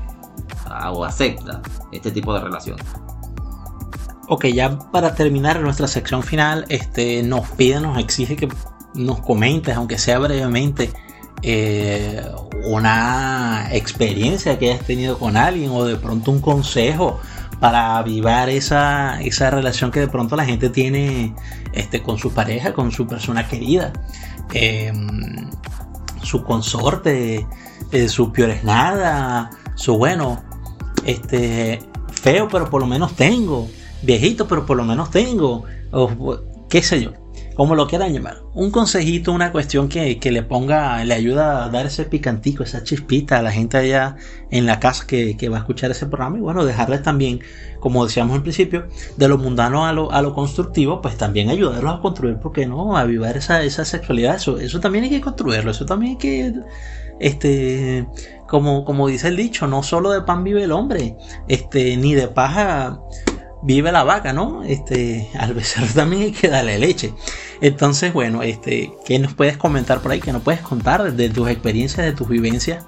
o 0.91 1.05
acepta 1.05 1.61
este 1.91 2.11
tipo 2.11 2.33
de 2.33 2.41
relación. 2.41 2.77
Ok, 4.29 4.47
ya 4.47 4.77
para 4.91 5.15
terminar 5.15 5.61
nuestra 5.61 5.87
sección 5.87 6.21
final, 6.21 6.65
este, 6.67 7.23
nos 7.23 7.47
pide, 7.51 7.79
nos 7.79 7.97
exige 7.97 8.35
que 8.35 8.49
nos 8.93 9.21
comentes, 9.21 9.75
aunque 9.75 9.97
sea 9.97 10.19
brevemente, 10.19 10.91
eh, 11.43 12.23
una 12.63 13.69
experiencia 13.71 14.57
que 14.57 14.71
hayas 14.71 14.85
tenido 14.85 15.17
con 15.19 15.37
alguien 15.37 15.71
o 15.71 15.85
de 15.85 15.95
pronto 15.95 16.31
un 16.31 16.41
consejo 16.41 17.19
para 17.59 17.97
avivar 17.97 18.49
esa, 18.49 19.21
esa 19.21 19.49
relación 19.49 19.91
que 19.91 19.99
de 19.99 20.07
pronto 20.07 20.35
la 20.35 20.45
gente 20.45 20.69
tiene 20.69 21.33
este, 21.73 22.01
con 22.01 22.17
su 22.17 22.31
pareja, 22.31 22.73
con 22.73 22.91
su 22.91 23.07
persona 23.07 23.47
querida, 23.47 23.93
em, 24.53 25.49
su 26.23 26.43
consorte, 26.43 27.47
eh, 27.91 28.09
su 28.09 28.31
es 28.35 28.63
nada, 28.63 29.49
su 29.75 29.97
bueno, 29.97 30.43
este, 31.05 31.79
feo 32.11 32.47
pero 32.47 32.69
por 32.69 32.81
lo 32.81 32.87
menos 32.87 33.15
tengo, 33.15 33.67
viejito 34.01 34.47
pero 34.47 34.65
por 34.65 34.77
lo 34.77 34.83
menos 34.83 35.09
tengo, 35.09 35.63
qué 36.69 36.83
sé 36.83 37.01
yo 37.01 37.26
como 37.57 37.73
lo 37.73 37.87
quieran 37.87 38.13
llamar. 38.13 38.43
Un 38.53 38.69
consejito, 38.69 39.33
una 39.33 39.51
cuestión 39.51 39.89
que, 39.89 40.19
le 40.23 40.43
ponga, 40.43 41.03
le 41.03 41.15
ayuda 41.15 41.65
a 41.65 41.69
dar 41.69 41.87
ese 41.87 42.05
picantico, 42.05 42.61
esa 42.61 42.83
chispita 42.83 43.39
a 43.39 43.41
la 43.41 43.51
gente 43.51 43.77
allá 43.77 44.15
en 44.51 44.67
la 44.67 44.79
casa 44.79 45.07
que, 45.07 45.49
va 45.49 45.57
a 45.57 45.59
escuchar 45.61 45.89
ese 45.89 46.05
programa. 46.05 46.37
Y 46.37 46.41
bueno, 46.41 46.63
dejarles 46.63 47.01
también, 47.01 47.39
como 47.79 48.05
decíamos 48.05 48.35
al 48.35 48.43
principio, 48.43 48.87
de 49.17 49.27
lo 49.27 49.39
mundano 49.39 49.87
a 49.87 49.91
lo, 49.91 50.11
a 50.11 50.21
lo 50.21 50.35
constructivo, 50.35 51.01
pues 51.01 51.17
también 51.17 51.49
ayudarlos 51.49 51.95
a 51.95 51.99
construir, 51.99 52.37
porque 52.37 52.67
no? 52.67 52.95
A 52.95 53.01
avivar 53.01 53.35
esa, 53.35 53.63
esa 53.63 53.83
sexualidad. 53.85 54.35
Eso, 54.35 54.59
eso 54.59 54.79
también 54.79 55.05
hay 55.05 55.09
que 55.09 55.21
construirlo, 55.21 55.71
eso 55.71 55.85
también 55.85 56.11
hay 56.11 56.17
que 56.17 56.53
este 57.19 58.07
como, 58.47 58.85
como 58.85 59.07
dice 59.07 59.29
el 59.29 59.35
dicho, 59.35 59.65
no 59.65 59.81
solo 59.81 60.11
de 60.11 60.21
pan 60.21 60.43
vive 60.43 60.63
el 60.63 60.71
hombre, 60.71 61.17
este, 61.47 61.97
ni 61.97 62.13
de 62.13 62.27
paja 62.27 63.01
vive 63.67 63.91
la 63.91 64.03
vaca, 64.03 64.31
¿no? 64.33 64.63
Este, 64.63 65.29
al 65.37 65.53
becerro 65.53 65.87
también 65.93 66.23
hay 66.23 66.31
que 66.31 66.47
darle 66.47 66.79
leche. 66.79 67.13
Entonces, 67.61 68.13
bueno, 68.13 68.41
este, 68.41 68.93
¿qué 69.05 69.19
nos 69.19 69.33
puedes 69.33 69.57
comentar 69.57 69.99
por 69.99 70.11
ahí? 70.11 70.21
¿Qué 70.21 70.31
nos 70.31 70.41
puedes 70.41 70.61
contar 70.61 71.13
de 71.13 71.29
tus 71.29 71.49
experiencias, 71.49 72.05
de 72.05 72.13
tus 72.13 72.29
vivencias? 72.29 72.85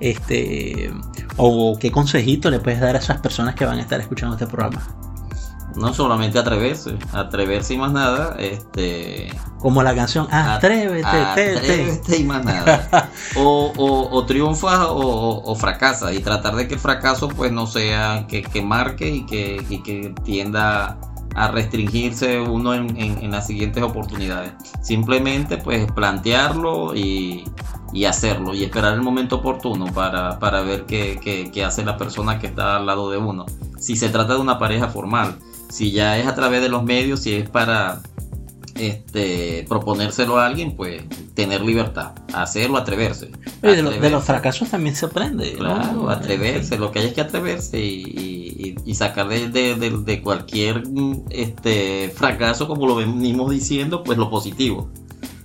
Este, 0.00 0.90
o 1.36 1.78
qué 1.78 1.90
consejito 1.90 2.50
le 2.50 2.58
puedes 2.58 2.80
dar 2.80 2.96
a 2.96 2.98
esas 2.98 3.20
personas 3.20 3.54
que 3.54 3.64
van 3.64 3.78
a 3.78 3.82
estar 3.82 4.00
escuchando 4.00 4.34
este 4.34 4.46
programa 4.46 5.07
no 5.78 5.94
solamente 5.94 6.38
atreverse, 6.38 6.98
atreverse 7.12 7.74
y 7.74 7.78
más 7.78 7.92
nada, 7.92 8.36
este... 8.38 9.30
Como 9.58 9.82
la 9.82 9.94
canción, 9.94 10.28
atrévete, 10.30 11.06
atrévete 11.06 12.18
y 12.18 12.24
más 12.24 12.44
nada. 12.44 13.10
o, 13.36 13.72
o, 13.76 14.16
o 14.16 14.26
triunfa 14.26 14.90
o, 14.90 15.42
o, 15.50 15.54
fracasa 15.56 16.12
y 16.12 16.20
tratar 16.20 16.54
de 16.54 16.68
que 16.68 16.74
el 16.74 16.80
fracaso 16.80 17.28
pues 17.28 17.50
no 17.50 17.66
sea 17.66 18.26
que, 18.28 18.42
que 18.42 18.62
marque 18.62 19.08
y 19.08 19.26
que, 19.26 19.64
y 19.68 19.82
que 19.82 20.14
tienda 20.24 20.98
a 21.34 21.48
restringirse 21.48 22.40
uno 22.40 22.74
en, 22.74 22.96
en, 22.96 23.30
las 23.30 23.46
siguientes 23.46 23.82
oportunidades. 23.82 24.52
Simplemente 24.82 25.58
pues 25.58 25.90
plantearlo 25.92 26.94
y, 26.94 27.44
y 27.92 28.04
hacerlo 28.04 28.54
y 28.54 28.64
esperar 28.64 28.94
el 28.94 29.02
momento 29.02 29.36
oportuno 29.36 29.86
para, 29.86 30.38
para 30.38 30.62
ver 30.62 30.84
qué, 30.86 31.18
qué, 31.22 31.50
qué, 31.52 31.64
hace 31.64 31.84
la 31.84 31.96
persona 31.96 32.38
que 32.38 32.48
está 32.48 32.76
al 32.76 32.86
lado 32.86 33.10
de 33.10 33.18
uno. 33.18 33.46
Si 33.78 33.96
se 33.96 34.08
trata 34.08 34.34
de 34.34 34.40
una 34.40 34.58
pareja 34.58 34.88
formal, 34.88 35.38
si 35.68 35.92
ya 35.92 36.18
es 36.18 36.26
a 36.26 36.34
través 36.34 36.62
de 36.62 36.68
los 36.68 36.82
medios, 36.84 37.20
si 37.20 37.34
es 37.34 37.48
para 37.48 38.00
este, 38.78 39.66
proponérselo 39.68 40.38
a 40.38 40.46
alguien, 40.46 40.76
pues 40.76 41.02
tener 41.34 41.62
libertad, 41.62 42.12
hacerlo, 42.32 42.78
atreverse. 42.78 43.30
de, 43.62 44.10
los 44.10 44.24
fracasos 44.24 44.70
también 44.70 44.94
se 44.96 45.06
aprende. 45.06 45.52
Claro, 45.52 46.10
atreverse, 46.10 46.78
lo 46.78 46.90
que 46.90 47.00
hay 47.00 47.06
es 47.06 47.14
que 47.14 47.20
atreverse 47.20 47.78
y, 47.80 48.76
y, 48.84 48.94
sacar 48.94 49.28
de, 49.28 49.48
de, 49.74 50.22
cualquier 50.22 50.82
este, 51.30 52.12
fracaso, 52.14 52.66
como 52.66 52.86
lo 52.86 52.96
venimos 52.96 53.50
diciendo, 53.50 54.02
pues 54.04 54.18
lo 54.18 54.30
positivo. 54.30 54.88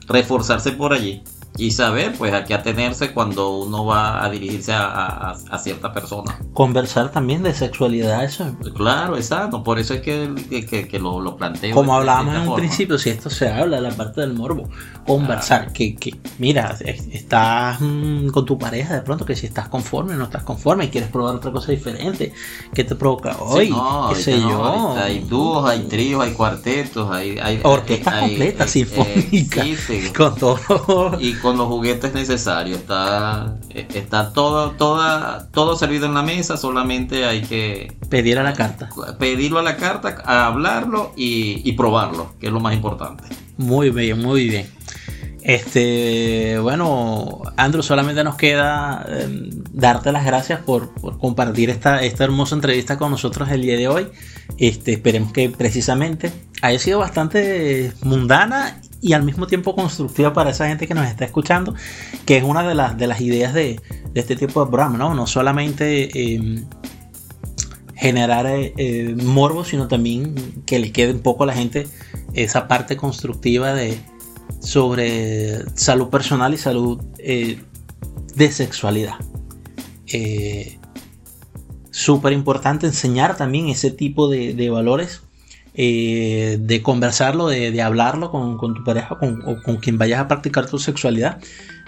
Reforzarse 0.08 0.72
por 0.74 0.94
allí 0.94 1.24
y 1.58 1.72
saber 1.72 2.14
pues 2.18 2.34
a 2.34 2.46
qué 2.46 2.54
atenerse 2.54 3.14
cuando 3.14 3.58
uno 3.58 3.86
va 3.86 4.24
a 4.24 4.30
dirigirse 4.30 4.74
a, 4.74 5.36
cierta 5.60 5.94
persona. 5.94 6.40
Conversar 6.54 7.12
también 7.12 7.44
de 7.44 7.54
sexualidad, 7.54 8.24
eso. 8.24 8.46
Claro, 8.76 9.16
exacto, 9.16 9.64
por 9.64 9.80
eso 9.80 9.94
es 9.94 10.02
que, 10.02 10.88
que, 10.90 11.00
lo, 11.00 11.22
lo, 11.22 11.38
planteo. 11.38 11.76
Como 11.76 11.96
hablábamos 11.96 12.36
en 12.36 12.50
un 12.50 12.56
principio, 12.56 12.98
si 12.98 13.12
esto 13.12 13.30
se 13.30 13.50
habla, 13.50 13.80
la 13.80 13.92
parte 13.92 14.22
del 14.22 14.34
morbo, 14.34 14.68
conversar, 15.06 15.72
que, 15.72 15.96
que, 15.96 16.16
mira, 16.40 16.76
estás 16.82 17.78
mm, 17.80 18.30
con 18.30 18.46
tu 18.46 18.58
pareja 18.58 18.96
de 18.96 19.02
pronto, 19.02 19.26
que 19.26 19.36
si 19.36 19.46
estás 19.46 19.70
conforme, 19.70 20.16
no 20.16 20.26
estás 20.26 20.44
conforme 20.44 20.86
y 20.86 20.90
quieres 20.90 21.12
probar 21.12 21.36
otra 21.36 21.52
cosa 21.52 21.72
diferente, 21.72 22.34
¿qué 22.74 22.84
te 22.84 22.96
provoca 22.96 23.38
hoy? 23.40 23.74
qué 24.10 24.16
sé 24.16 24.42
yo. 24.42 24.96
Hay 24.98 25.20
dúos, 25.20 25.70
hay 25.70 25.82
tríos, 25.84 26.24
hay 26.24 26.32
cuartetos, 26.32 27.10
hay... 27.12 27.38
hay 27.40 27.60
Orquestas 27.64 28.20
completas, 28.20 28.72
sinfónicas, 28.72 29.68
con 30.16 30.36
todo 30.36 30.58
con 31.44 31.58
los 31.58 31.68
juguetes 31.68 32.14
necesarios. 32.14 32.80
Está, 32.80 33.58
está 33.70 34.32
todo, 34.32 34.72
toda, 34.72 35.50
todo 35.52 35.76
servido 35.76 36.06
en 36.08 36.14
la 36.14 36.24
mesa, 36.24 36.56
solamente 36.56 37.26
hay 37.26 37.42
que... 37.42 37.96
Pedir 38.10 38.40
a 38.40 38.44
la 38.44 38.54
carta. 38.54 38.90
Pedirlo 39.20 39.60
a 39.60 39.62
la 39.62 39.76
carta, 39.76 40.24
a 40.26 40.48
hablarlo 40.48 41.12
y, 41.18 41.72
probarlo, 41.74 42.34
que 42.40 42.48
es 42.48 42.54
lo 42.54 42.62
más 42.62 42.74
importante. 42.74 43.26
Muy 43.58 43.90
bien, 43.90 44.20
muy 44.22 44.50
bien. 44.50 44.68
Este, 45.42 46.58
bueno, 46.60 47.42
Andrew, 47.58 47.84
solamente 47.84 48.24
nos 48.24 48.36
queda 48.38 49.06
em, 49.10 49.50
darte 49.74 50.14
las 50.14 50.26
gracias 50.26 50.62
por, 50.62 50.94
compartir 51.20 51.70
esta, 51.70 52.02
esta 52.02 52.24
hermosa 52.24 52.56
entrevista 52.56 52.98
con 52.98 53.12
nosotros 53.12 53.50
el 53.50 53.64
día 53.64 53.76
de 53.76 53.90
hoy. 53.90 54.08
Este, 54.58 54.94
esperemos 54.94 55.34
que 55.34 55.50
precisamente 55.50 56.32
haya 56.62 56.80
sido 56.80 57.00
bastante 57.00 57.92
mundana 58.02 58.80
y 59.04 59.12
al 59.12 59.24
mismo 59.24 59.48
tiempo 59.48 59.76
constructiva 59.76 60.32
para 60.32 60.52
esa 60.52 60.70
gente 60.70 60.88
que 60.88 60.94
nos 60.94 61.06
está 61.06 61.26
escuchando, 61.26 61.76
que 62.26 62.38
es 62.38 62.44
una 62.44 62.66
de 62.66 62.74
las, 62.74 62.98
de 62.98 63.08
las 63.08 63.20
ideas 63.20 63.54
de, 63.54 63.82
este 64.16 64.38
tipo 64.38 64.64
de 64.64 64.72
programa, 64.72 64.98
¿no? 64.98 65.14
No 65.14 65.28
solamente 65.28 66.36
em, 66.36 66.64
generar 67.96 68.46
eh, 68.46 68.74
eh, 68.78 69.14
morbo, 69.22 69.66
sino 69.66 69.90
también 69.90 70.64
que 70.66 70.80
le 70.80 70.94
quede 70.94 71.12
un 71.12 71.20
poco 71.20 71.44
a 71.44 71.48
la 71.48 71.54
gente 71.54 71.86
esa 72.34 72.70
parte 72.70 72.96
constructiva 72.96 73.74
de 73.74 74.00
sobre 74.60 75.66
salud 75.76 76.08
personal 76.08 76.54
y 76.54 76.58
salud 76.58 77.02
eh, 77.18 77.62
de 78.36 78.52
sexualidad. 78.52 79.16
Súper 81.92 82.32
importante 82.32 82.88
enseñar 82.88 83.36
también 83.36 83.68
ese 83.68 83.92
tipo 83.92 84.30
de, 84.30 84.54
de 84.54 84.70
valores 84.70 85.23
eh, 85.74 86.58
de 86.60 86.82
conversarlo, 86.82 87.48
de, 87.48 87.82
hablarlo 87.82 88.32
con, 88.32 88.74
tu 88.74 88.84
pareja 88.84 89.18
o 89.22 89.62
con 89.64 89.78
quien 89.78 89.98
vayas 89.98 90.20
a 90.20 90.28
practicar 90.28 90.66
tu 90.68 90.78
sexualidad 90.80 91.40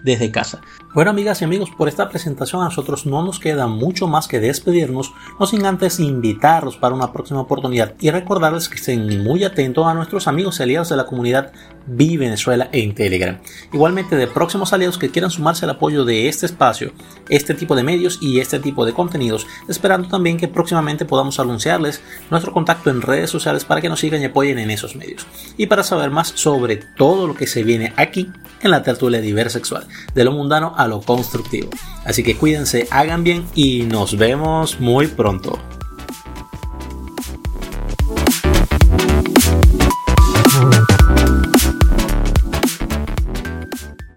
desde 0.03 0.31
casa. 0.31 0.61
Bueno 0.93 1.11
amigas 1.11 1.41
y 1.41 1.45
amigos, 1.45 1.71
por 1.77 1.87
esta 1.87 2.09
presentación 2.09 2.61
a 2.61 2.65
nosotros 2.65 3.05
no 3.05 3.23
nos 3.23 3.39
queda 3.39 3.67
mucho 3.67 4.07
más 4.07 4.27
que 4.27 4.39
despedirnos, 4.39 5.13
no 5.39 5.45
sin 5.45 5.65
antes 5.65 5.99
invitarlos 5.99 6.77
para 6.77 6.95
una 6.95 7.11
próxima 7.11 7.41
oportunidad 7.41 7.95
y 7.99 8.11
recordarles 8.11 8.69
que 8.69 8.75
estén 8.75 9.23
muy 9.23 9.43
atentos 9.43 9.85
a 9.85 9.93
nuestros 9.93 10.27
amigos 10.27 10.59
y 10.59 10.63
aliados 10.63 10.89
de 10.89 10.97
la 10.97 11.05
comunidad 11.05 11.51
Vi 11.87 12.17
Venezuela 12.17 12.69
en 12.71 12.95
Telegram. 12.95 13.39
Igualmente 13.71 14.15
de 14.15 14.27
próximos 14.27 14.73
aliados 14.73 14.97
que 14.97 15.09
quieran 15.09 15.31
sumarse 15.31 15.65
al 15.65 15.71
apoyo 15.71 16.03
de 16.03 16.27
este 16.27 16.45
espacio, 16.45 16.93
este 17.29 17.53
tipo 17.53 17.75
de 17.75 17.83
medios 17.83 18.19
y 18.21 18.39
este 18.39 18.59
tipo 18.59 18.85
de 18.85 18.93
contenidos, 18.93 19.45
esperando 19.67 20.07
también 20.07 20.37
que 20.37 20.47
próximamente 20.47 21.05
podamos 21.05 21.39
anunciarles 21.39 22.01
nuestro 22.31 22.53
contacto 22.53 22.89
en 22.89 23.01
redes 23.01 23.29
sociales 23.29 23.65
para 23.65 23.81
que 23.81 23.89
nos 23.89 23.99
sigan 23.99 24.21
y 24.21 24.25
apoyen 24.25 24.59
en 24.59 24.71
esos 24.71 24.95
medios. 24.95 25.27
Y 25.57 25.67
para 25.67 25.83
saber 25.83 26.09
más 26.09 26.29
sobre 26.29 26.77
todo 26.77 27.27
lo 27.27 27.35
que 27.35 27.47
se 27.47 27.63
viene 27.63 27.93
aquí 27.97 28.31
en 28.61 28.71
la 28.71 28.81
tertulia 28.81 29.21
diversexual, 29.21 29.84
de 30.13 30.23
lo 30.23 30.31
mundano 30.31 30.73
a 30.75 30.87
lo 30.87 31.01
constructivo. 31.01 31.69
Así 32.05 32.23
que 32.23 32.35
cuídense, 32.35 32.87
hagan 32.91 33.23
bien 33.23 33.45
y 33.55 33.83
nos 33.83 34.17
vemos 34.17 34.79
muy 34.79 35.07
pronto. 35.07 35.59